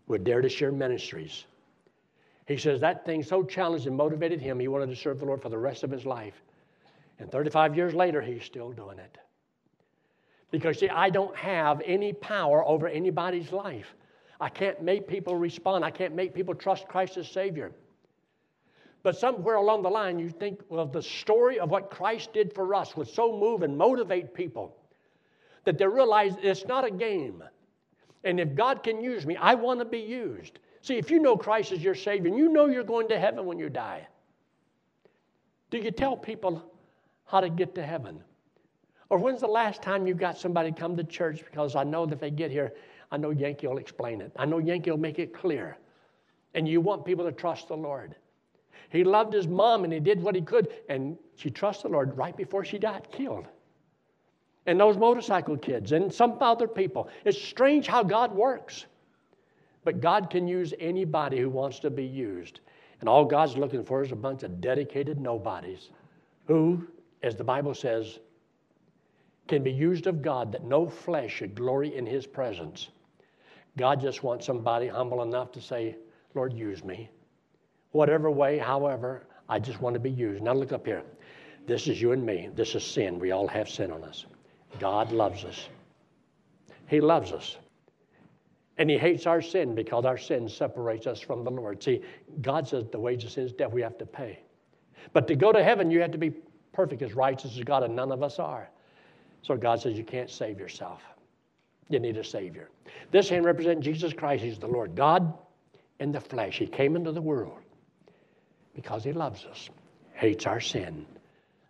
with 0.07 0.23
Dare 0.23 0.40
to 0.40 0.49
Share 0.49 0.70
Ministries. 0.70 1.47
He 2.47 2.57
says 2.57 2.81
that 2.83 3.05
thing 3.05 3.25
so 3.25 3.42
challenged 3.42 3.88
and 3.88 3.97
motivated 3.97 4.40
him, 4.40 4.61
he 4.61 4.68
wanted 4.68 4.90
to 4.90 4.94
serve 4.94 5.18
the 5.18 5.25
Lord 5.25 5.42
for 5.42 5.49
the 5.49 5.59
rest 5.59 5.83
of 5.83 5.90
his 5.90 6.07
life. 6.07 6.40
And 7.18 7.33
35 7.33 7.75
years 7.75 7.94
later, 7.94 8.23
he's 8.23 8.44
still 8.44 8.70
doing 8.70 9.01
it. 9.01 9.18
Because, 10.53 10.79
see, 10.79 10.88
I 10.88 11.11
don't 11.11 11.35
have 11.35 11.83
any 11.85 12.12
power 12.12 12.64
over 12.64 12.87
anybody's 12.87 13.51
life. 13.51 13.92
I 14.40 14.51
can't 14.51 14.85
make 14.85 15.09
people 15.09 15.35
respond. 15.35 15.85
I 15.85 15.90
can't 15.90 16.14
make 16.14 16.33
people 16.33 16.55
trust 16.55 16.87
Christ 16.87 17.16
as 17.16 17.27
Savior. 17.27 17.73
But 19.03 19.18
somewhere 19.18 19.57
along 19.57 19.83
the 19.83 19.90
line, 19.90 20.20
you 20.20 20.29
think, 20.29 20.61
well, 20.68 20.87
the 20.87 21.03
story 21.03 21.59
of 21.59 21.70
what 21.70 21.90
Christ 21.90 22.33
did 22.33 22.55
for 22.55 22.73
us 22.73 22.97
would 22.97 23.09
so 23.09 23.37
move 23.37 23.62
and 23.62 23.77
motivate 23.77 24.33
people 24.33 24.77
that 25.64 25.79
they 25.79 25.87
realize 25.87 26.35
it's 26.42 26.66
not 26.66 26.85
a 26.85 26.90
game. 26.90 27.42
And 28.24 28.40
if 28.40 28.55
God 28.55 28.83
can 28.83 29.03
use 29.03 29.27
me, 29.27 29.37
I 29.37 29.55
want 29.55 29.81
to 29.81 29.85
be 29.85 29.98
used. 29.98 30.59
See, 30.81 30.96
if 30.96 31.11
you 31.11 31.18
know 31.18 31.37
Christ 31.37 31.72
is 31.72 31.83
your 31.83 31.94
Savior 31.94 32.29
and 32.29 32.38
you 32.38 32.48
know 32.48 32.66
you're 32.66 32.85
going 32.85 33.09
to 33.09 33.18
heaven 33.18 33.46
when 33.46 33.59
you 33.59 33.68
die, 33.68 34.07
do 35.70 35.79
you 35.79 35.90
tell 35.90 36.16
people 36.16 36.62
how 37.27 37.40
to 37.40 37.48
get 37.48 37.74
to 37.74 37.85
heaven? 37.85 38.20
Or 39.11 39.18
when's 39.18 39.40
the 39.40 39.46
last 39.46 39.83
time 39.83 40.07
you 40.07 40.14
got 40.14 40.38
somebody 40.38 40.72
come 40.72 40.96
to 40.96 41.05
church 41.05 41.44
because 41.44 41.77
I 41.77 41.85
know 41.85 42.07
that 42.07 42.14
if 42.14 42.20
they 42.20 42.31
get 42.31 42.50
here, 42.50 42.72
I 43.11 43.16
know 43.16 43.31
Yankee 43.31 43.66
will 43.66 43.79
explain 43.79 44.20
it. 44.20 44.33
I 44.37 44.46
know 44.46 44.59
Yankee 44.59 44.90
will 44.90 44.98
make 44.98 45.18
it 45.18 45.35
clear. 45.35 45.77
And 46.55 46.66
you 46.68 46.81
want 46.81 47.05
people 47.05 47.24
to 47.24 47.33
trust 47.33 47.68
the 47.68 47.77
Lord. 47.77 48.16
He 48.90 49.05
loved 49.05 49.33
his 49.33 49.46
mom 49.46 49.85
and 49.85 49.92
he 49.92 50.00
did 50.00 50.22
what 50.22 50.35
he 50.35 50.40
could, 50.40 50.68
and 50.88 51.16
she 51.37 51.50
trusted 51.50 51.90
the 51.90 51.94
Lord 51.94 52.16
right 52.16 52.37
before 52.37 52.64
she 52.64 52.79
got 52.79 53.11
killed. 53.11 53.46
And 54.66 54.81
those 54.81 54.96
motorcycle 54.96 55.57
kids 55.57 55.92
and 55.92 56.12
some 56.12 56.38
other 56.40 56.66
people. 56.66 57.09
It's 57.24 57.40
strange 57.40 57.87
how 57.87 58.03
God 58.03 58.35
works. 58.35 58.87
But 59.85 60.00
God 60.00 60.31
can 60.31 60.48
use 60.48 60.72
anybody 60.81 61.38
who 61.38 61.50
wants 61.50 61.79
to 61.81 61.90
be 61.90 62.05
used. 62.05 62.61
And 63.00 63.09
all 63.09 63.24
God's 63.24 63.57
looking 63.57 63.85
for 63.85 64.03
is 64.03 64.12
a 64.12 64.16
bunch 64.16 64.42
of 64.42 64.61
dedicated 64.61 65.20
nobodies 65.20 65.90
who, 66.46 66.87
as 67.22 67.37
the 67.37 67.44
Bible 67.44 67.74
says, 67.74 68.18
can 69.46 69.62
be 69.62 69.72
used 69.72 70.07
of 70.07 70.22
God 70.22 70.53
that 70.53 70.64
no 70.64 70.88
flesh 70.88 71.35
should 71.35 71.55
glory 71.55 71.94
in 71.94 72.07
his 72.07 72.27
presence. 72.27 72.88
God 73.77 74.00
just 74.00 74.22
wants 74.22 74.46
somebody 74.46 74.88
humble 74.88 75.22
enough 75.22 75.53
to 75.53 75.61
say, 75.61 75.96
Lord, 76.35 76.53
use 76.55 76.83
me. 76.83 77.11
Whatever 77.90 78.31
way, 78.31 78.59
however, 78.59 79.27
I 79.48 79.59
just 79.59 79.81
want 79.81 79.94
to 79.94 80.00
be 80.00 80.11
used. 80.11 80.42
Now 80.42 80.55
look 80.55 80.72
up 80.72 80.87
here. 80.87 81.03
This 81.66 81.87
is 81.88 82.00
you 82.00 82.12
and 82.12 82.24
me. 82.24 82.50
This 82.55 82.74
is 82.74 82.85
sin. 82.85 83.18
We 83.18 83.33
all 83.33 83.46
have 83.48 83.68
sin 83.68 83.90
on 83.90 84.03
us. 84.05 84.27
God 84.79 85.13
loves 85.13 85.45
us. 85.45 85.69
He 86.87 87.01
loves 87.01 87.33
us. 87.33 87.57
And 88.77 88.91
He 88.91 88.99
hates 88.99 89.27
our 89.27 89.41
sin 89.41 89.75
because 89.75 90.05
our 90.05 90.19
sin 90.19 90.49
separates 90.49 91.07
us 91.07 91.21
from 91.21 91.45
the 91.45 91.51
Lord. 91.51 91.83
See, 91.83 92.03
God 92.41 92.67
says 92.67 92.85
the 92.91 92.99
wages 92.99 93.25
of 93.27 93.31
sin 93.33 93.45
is 93.45 93.53
death. 93.53 93.73
We 93.73 93.83
have 93.83 93.99
to 93.99 94.07
pay. 94.07 94.41
But 95.13 95.29
to 95.29 95.37
go 95.37 95.53
to 95.53 95.63
heaven, 95.63 95.91
you 95.91 96.01
have 96.01 96.11
to 96.13 96.19
be 96.19 96.33
perfect 96.73 97.03
as 97.03 97.15
righteous 97.15 97.57
as 97.57 97.63
God, 97.63 97.85
and 97.85 97.95
none 97.95 98.11
of 98.11 98.23
us 98.23 98.39
are. 98.39 98.69
So 99.43 99.57
God 99.57 99.81
says 99.81 99.97
you 99.97 100.05
can't 100.05 100.31
save 100.31 100.59
yourself. 100.59 101.03
You 101.89 102.01
need 102.01 102.17
a 102.17 102.25
Savior. 102.25 102.71
This 103.11 103.29
hand 103.29 103.45
represents 103.45 103.85
Jesus 103.85 104.13
Christ. 104.13 104.43
He's 104.43 104.59
the 104.59 104.67
Lord 104.67 104.97
God 104.97 105.35
in 106.01 106.11
the 106.11 106.21
flesh. 106.21 106.59
He 106.59 106.67
came 106.67 106.97
into 106.97 107.13
the 107.13 107.21
world 107.23 107.59
because 108.75 109.05
He 109.05 109.13
loves 109.13 109.45
us, 109.45 109.69
hates 110.15 110.47
our 110.47 110.61
sin. 110.61 111.07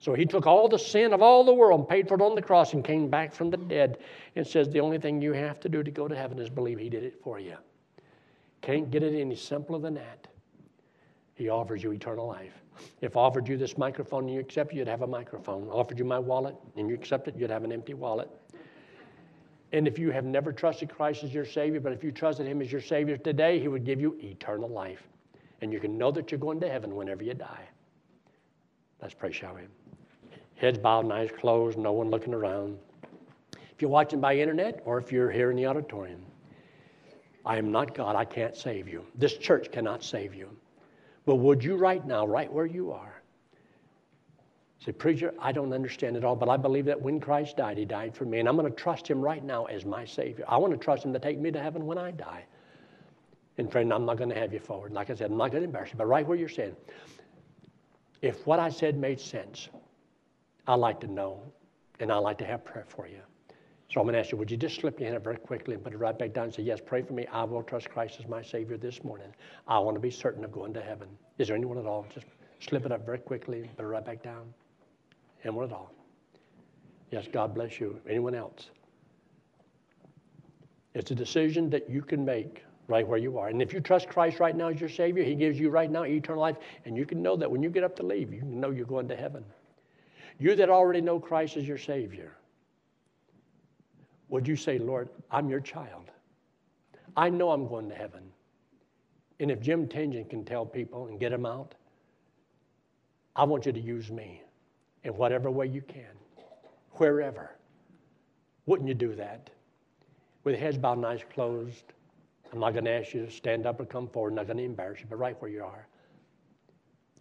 So 0.04 0.12
He 0.12 0.26
took 0.26 0.46
all 0.46 0.68
the 0.68 0.78
sin 0.78 1.14
of 1.14 1.22
all 1.22 1.44
the 1.44 1.54
world 1.54 1.80
and 1.80 1.88
paid 1.88 2.06
for 2.06 2.16
it 2.16 2.20
on 2.20 2.34
the 2.34 2.42
cross 2.42 2.74
and 2.74 2.84
came 2.84 3.08
back 3.08 3.32
from 3.32 3.48
the 3.48 3.56
dead 3.56 3.96
and 4.36 4.46
says, 4.46 4.68
The 4.68 4.80
only 4.80 4.98
thing 4.98 5.22
you 5.22 5.32
have 5.32 5.58
to 5.60 5.68
do 5.70 5.82
to 5.82 5.90
go 5.90 6.06
to 6.06 6.14
heaven 6.14 6.38
is 6.38 6.50
believe 6.50 6.78
He 6.78 6.90
did 6.90 7.04
it 7.04 7.18
for 7.22 7.40
you. 7.40 7.56
Can't 8.60 8.90
get 8.90 9.02
it 9.02 9.18
any 9.18 9.34
simpler 9.34 9.78
than 9.78 9.94
that. 9.94 10.26
He 11.36 11.48
offers 11.48 11.82
you 11.82 11.90
eternal 11.92 12.26
life. 12.26 12.52
If 13.00 13.16
I 13.16 13.20
offered 13.20 13.48
you 13.48 13.56
this 13.56 13.78
microphone 13.78 14.24
and 14.24 14.34
you 14.34 14.40
accept 14.40 14.74
it, 14.74 14.76
you'd 14.76 14.88
have 14.88 15.00
a 15.00 15.06
microphone. 15.06 15.68
Offered 15.70 15.98
you 15.98 16.04
my 16.04 16.18
wallet 16.18 16.54
and 16.76 16.86
you 16.86 16.94
accept 16.94 17.26
it, 17.26 17.34
you'd 17.34 17.48
have 17.48 17.64
an 17.64 17.72
empty 17.72 17.94
wallet. 17.94 18.28
And 19.72 19.88
if 19.88 19.98
you 19.98 20.10
have 20.10 20.26
never 20.26 20.52
trusted 20.52 20.90
Christ 20.90 21.24
as 21.24 21.32
your 21.32 21.46
Savior, 21.46 21.80
but 21.80 21.94
if 21.94 22.04
you 22.04 22.12
trusted 22.12 22.46
Him 22.46 22.60
as 22.60 22.70
your 22.70 22.82
Savior 22.82 23.16
today, 23.16 23.58
He 23.58 23.68
would 23.68 23.86
give 23.86 24.02
you 24.02 24.18
eternal 24.22 24.68
life. 24.68 25.08
And 25.62 25.72
you 25.72 25.80
can 25.80 25.96
know 25.96 26.10
that 26.10 26.30
you're 26.30 26.38
going 26.38 26.60
to 26.60 26.68
heaven 26.68 26.94
whenever 26.94 27.24
you 27.24 27.32
die. 27.32 27.68
Let's 29.00 29.14
pray, 29.14 29.32
shall 29.32 29.54
we? 29.54 29.62
Heads 30.56 30.78
bowed, 30.78 31.10
eyes 31.10 31.30
closed, 31.36 31.78
no 31.78 31.92
one 31.92 32.10
looking 32.10 32.34
around. 32.34 32.78
If 33.52 33.82
you're 33.82 33.90
watching 33.90 34.20
by 34.20 34.36
internet 34.36 34.82
or 34.84 34.98
if 34.98 35.10
you're 35.10 35.30
here 35.30 35.50
in 35.50 35.56
the 35.56 35.66
auditorium, 35.66 36.24
I 37.44 37.58
am 37.58 37.70
not 37.72 37.94
God. 37.94 38.16
I 38.16 38.24
can't 38.24 38.56
save 38.56 38.88
you. 38.88 39.04
This 39.16 39.36
church 39.36 39.70
cannot 39.70 40.02
save 40.02 40.34
you. 40.34 40.48
But 41.26 41.36
would 41.36 41.62
you 41.62 41.76
right 41.76 42.04
now, 42.06 42.26
right 42.26 42.50
where 42.52 42.66
you 42.66 42.92
are, 42.92 43.20
say, 44.78 44.92
Preacher, 44.92 45.34
I 45.38 45.52
don't 45.52 45.72
understand 45.72 46.16
it 46.16 46.24
all, 46.24 46.36
but 46.36 46.48
I 46.48 46.56
believe 46.56 46.84
that 46.84 47.00
when 47.00 47.18
Christ 47.18 47.56
died, 47.56 47.78
He 47.78 47.84
died 47.84 48.14
for 48.14 48.24
me. 48.24 48.38
And 48.38 48.48
I'm 48.48 48.56
going 48.56 48.70
to 48.70 48.76
trust 48.76 49.08
Him 49.08 49.20
right 49.20 49.42
now 49.42 49.64
as 49.64 49.84
my 49.84 50.04
Savior. 50.04 50.44
I 50.48 50.56
want 50.56 50.72
to 50.72 50.78
trust 50.78 51.04
Him 51.04 51.12
to 51.12 51.18
take 51.18 51.38
me 51.38 51.50
to 51.50 51.60
heaven 51.60 51.84
when 51.86 51.98
I 51.98 52.10
die. 52.10 52.44
And 53.58 53.70
friend, 53.70 53.92
I'm 53.92 54.04
not 54.04 54.16
going 54.16 54.30
to 54.30 54.38
have 54.38 54.52
you 54.52 54.58
forward. 54.58 54.92
Like 54.92 55.10
I 55.10 55.14
said, 55.14 55.30
I'm 55.30 55.36
not 55.36 55.50
going 55.50 55.62
to 55.62 55.66
embarrass 55.66 55.90
you, 55.90 55.96
but 55.96 56.06
right 56.06 56.26
where 56.26 56.36
you're 56.36 56.48
saying, 56.48 56.76
if 58.20 58.46
what 58.46 58.58
I 58.58 58.68
said 58.68 58.96
made 58.96 59.20
sense, 59.20 59.68
I'd 60.66 60.74
like 60.74 61.00
to 61.00 61.06
know, 61.06 61.42
and 62.00 62.10
I'd 62.10 62.18
like 62.18 62.38
to 62.38 62.44
have 62.44 62.64
prayer 62.64 62.86
for 62.88 63.06
you. 63.06 63.20
So 63.90 64.00
I'm 64.00 64.06
going 64.06 64.14
to 64.14 64.20
ask 64.20 64.32
you, 64.32 64.38
would 64.38 64.50
you 64.50 64.56
just 64.56 64.80
slip 64.80 64.98
your 64.98 65.08
hand 65.08 65.16
up 65.16 65.24
very 65.24 65.36
quickly 65.36 65.74
and 65.74 65.84
put 65.84 65.92
it 65.92 65.98
right 65.98 66.18
back 66.18 66.32
down 66.32 66.44
and 66.44 66.54
say, 66.54 66.62
Yes, 66.62 66.80
pray 66.84 67.02
for 67.02 67.12
me. 67.12 67.26
I 67.30 67.44
will 67.44 67.62
trust 67.62 67.90
Christ 67.90 68.18
as 68.18 68.26
my 68.26 68.42
Savior 68.42 68.76
this 68.76 69.04
morning. 69.04 69.28
I 69.68 69.78
want 69.78 69.94
to 69.94 70.00
be 70.00 70.10
certain 70.10 70.44
of 70.44 70.50
going 70.52 70.72
to 70.74 70.80
heaven. 70.80 71.08
Is 71.38 71.48
there 71.48 71.56
anyone 71.56 71.78
at 71.78 71.86
all? 71.86 72.06
Just 72.12 72.26
slip 72.60 72.86
it 72.86 72.92
up 72.92 73.04
very 73.04 73.18
quickly 73.18 73.60
and 73.60 73.76
put 73.76 73.84
it 73.84 73.88
right 73.88 74.04
back 74.04 74.22
down. 74.22 74.52
Anyone 75.44 75.66
at 75.66 75.72
all? 75.72 75.92
Yes, 77.10 77.28
God 77.30 77.54
bless 77.54 77.78
you. 77.78 78.00
Anyone 78.08 78.34
else? 78.34 78.70
It's 80.94 81.10
a 81.10 81.14
decision 81.14 81.70
that 81.70 81.90
you 81.90 82.02
can 82.02 82.24
make 82.24 82.64
right 82.88 83.06
where 83.06 83.18
you 83.18 83.38
are. 83.38 83.48
And 83.48 83.60
if 83.60 83.72
you 83.72 83.80
trust 83.80 84.08
Christ 84.08 84.40
right 84.40 84.56
now 84.56 84.68
as 84.68 84.80
your 84.80 84.88
Savior, 84.88 85.22
He 85.22 85.34
gives 85.34 85.58
you 85.58 85.70
right 85.70 85.90
now 85.90 86.04
eternal 86.04 86.40
life. 86.40 86.56
And 86.84 86.96
you 86.96 87.04
can 87.04 87.22
know 87.22 87.36
that 87.36 87.50
when 87.50 87.62
you 87.62 87.70
get 87.70 87.84
up 87.84 87.94
to 87.96 88.02
leave, 88.02 88.32
you 88.32 88.42
know 88.42 88.70
you're 88.70 88.86
going 88.86 89.08
to 89.08 89.16
heaven. 89.16 89.44
You 90.38 90.54
that 90.56 90.70
already 90.70 91.00
know 91.00 91.20
Christ 91.20 91.56
as 91.56 91.66
your 91.66 91.78
Savior, 91.78 92.36
would 94.28 94.48
you 94.48 94.56
say, 94.56 94.78
Lord, 94.78 95.08
I'm 95.30 95.48
your 95.48 95.60
child? 95.60 96.10
I 97.16 97.30
know 97.30 97.50
I'm 97.50 97.68
going 97.68 97.88
to 97.88 97.94
heaven. 97.94 98.22
And 99.40 99.50
if 99.50 99.60
Jim 99.60 99.86
Tingen 99.86 100.28
can 100.28 100.44
tell 100.44 100.66
people 100.66 101.06
and 101.06 101.20
get 101.20 101.30
them 101.30 101.46
out, 101.46 101.74
I 103.36 103.44
want 103.44 103.66
you 103.66 103.72
to 103.72 103.80
use 103.80 104.10
me 104.10 104.42
in 105.02 105.16
whatever 105.16 105.50
way 105.50 105.66
you 105.66 105.82
can, 105.82 106.16
wherever. 106.92 107.50
Wouldn't 108.66 108.88
you 108.88 108.94
do 108.94 109.14
that? 109.16 109.50
With 110.44 110.58
heads 110.58 110.78
bowed 110.78 110.98
and 110.98 111.06
eyes 111.06 111.20
closed, 111.32 111.92
I'm 112.52 112.60
not 112.60 112.72
going 112.72 112.84
to 112.84 112.90
ask 112.90 113.14
you 113.14 113.26
to 113.26 113.30
stand 113.30 113.66
up 113.66 113.80
or 113.80 113.84
come 113.84 114.08
forward. 114.08 114.30
I'm 114.30 114.36
not 114.36 114.46
going 114.46 114.58
to 114.58 114.64
embarrass 114.64 115.00
you, 115.00 115.06
but 115.08 115.18
right 115.18 115.40
where 115.40 115.50
you 115.50 115.64
are, 115.64 115.86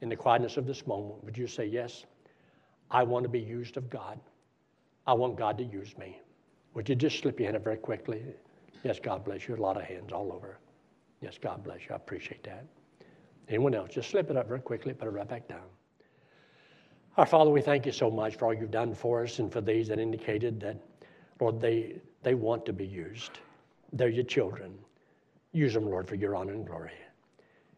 in 0.01 0.09
the 0.09 0.15
quietness 0.15 0.57
of 0.57 0.67
this 0.67 0.85
moment, 0.85 1.23
would 1.23 1.37
you 1.37 1.47
say, 1.47 1.65
Yes, 1.65 2.05
I 2.91 3.03
want 3.03 3.23
to 3.23 3.29
be 3.29 3.39
used 3.39 3.77
of 3.77 3.89
God? 3.89 4.19
I 5.05 5.13
want 5.13 5.37
God 5.37 5.57
to 5.57 5.63
use 5.63 5.97
me. 5.97 6.19
Would 6.73 6.89
you 6.89 6.95
just 6.95 7.19
slip 7.19 7.39
your 7.39 7.47
hand 7.47 7.57
up 7.57 7.63
very 7.63 7.77
quickly? 7.77 8.23
Yes, 8.83 8.99
God 8.99 9.23
bless 9.23 9.47
you. 9.47 9.55
A 9.55 9.57
lot 9.57 9.77
of 9.77 9.83
hands 9.83 10.11
all 10.11 10.31
over. 10.31 10.59
Yes, 11.21 11.37
God 11.41 11.63
bless 11.63 11.81
you. 11.81 11.91
I 11.91 11.95
appreciate 11.95 12.43
that. 12.43 12.65
Anyone 13.49 13.75
else? 13.75 13.91
Just 13.91 14.09
slip 14.09 14.29
it 14.29 14.37
up 14.37 14.47
very 14.47 14.59
quickly, 14.59 14.93
put 14.93 15.07
it 15.07 15.11
right 15.11 15.27
back 15.27 15.47
down. 15.47 15.67
Our 17.17 17.25
Father, 17.25 17.51
we 17.51 17.61
thank 17.61 17.85
you 17.85 17.91
so 17.91 18.09
much 18.09 18.35
for 18.35 18.45
all 18.45 18.53
you've 18.53 18.71
done 18.71 18.95
for 18.95 19.23
us 19.23 19.39
and 19.39 19.51
for 19.51 19.61
these 19.61 19.87
that 19.89 19.99
indicated 19.99 20.59
that, 20.61 20.77
Lord, 21.39 21.61
they, 21.61 22.01
they 22.23 22.33
want 22.33 22.65
to 22.65 22.73
be 22.73 22.85
used. 22.85 23.39
They're 23.91 24.09
your 24.09 24.23
children. 24.23 24.73
Use 25.51 25.73
them, 25.73 25.87
Lord, 25.87 26.07
for 26.07 26.15
your 26.15 26.35
honor 26.35 26.53
and 26.53 26.65
glory. 26.65 26.91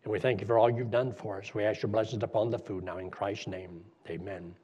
And 0.03 0.13
we 0.13 0.19
thank 0.19 0.39
you 0.39 0.47
for 0.47 0.57
all 0.57 0.69
you've 0.69 0.91
done 0.91 1.11
for 1.11 1.39
us. 1.39 1.53
We 1.53 1.65
ask 1.65 1.81
your 1.81 1.89
blessings 1.91 2.23
upon 2.23 2.49
the 2.49 2.59
food 2.59 2.85
now 2.85 2.99
in 2.99 3.09
Christ's 3.09 3.47
name. 3.47 3.81
Amen. 4.07 4.55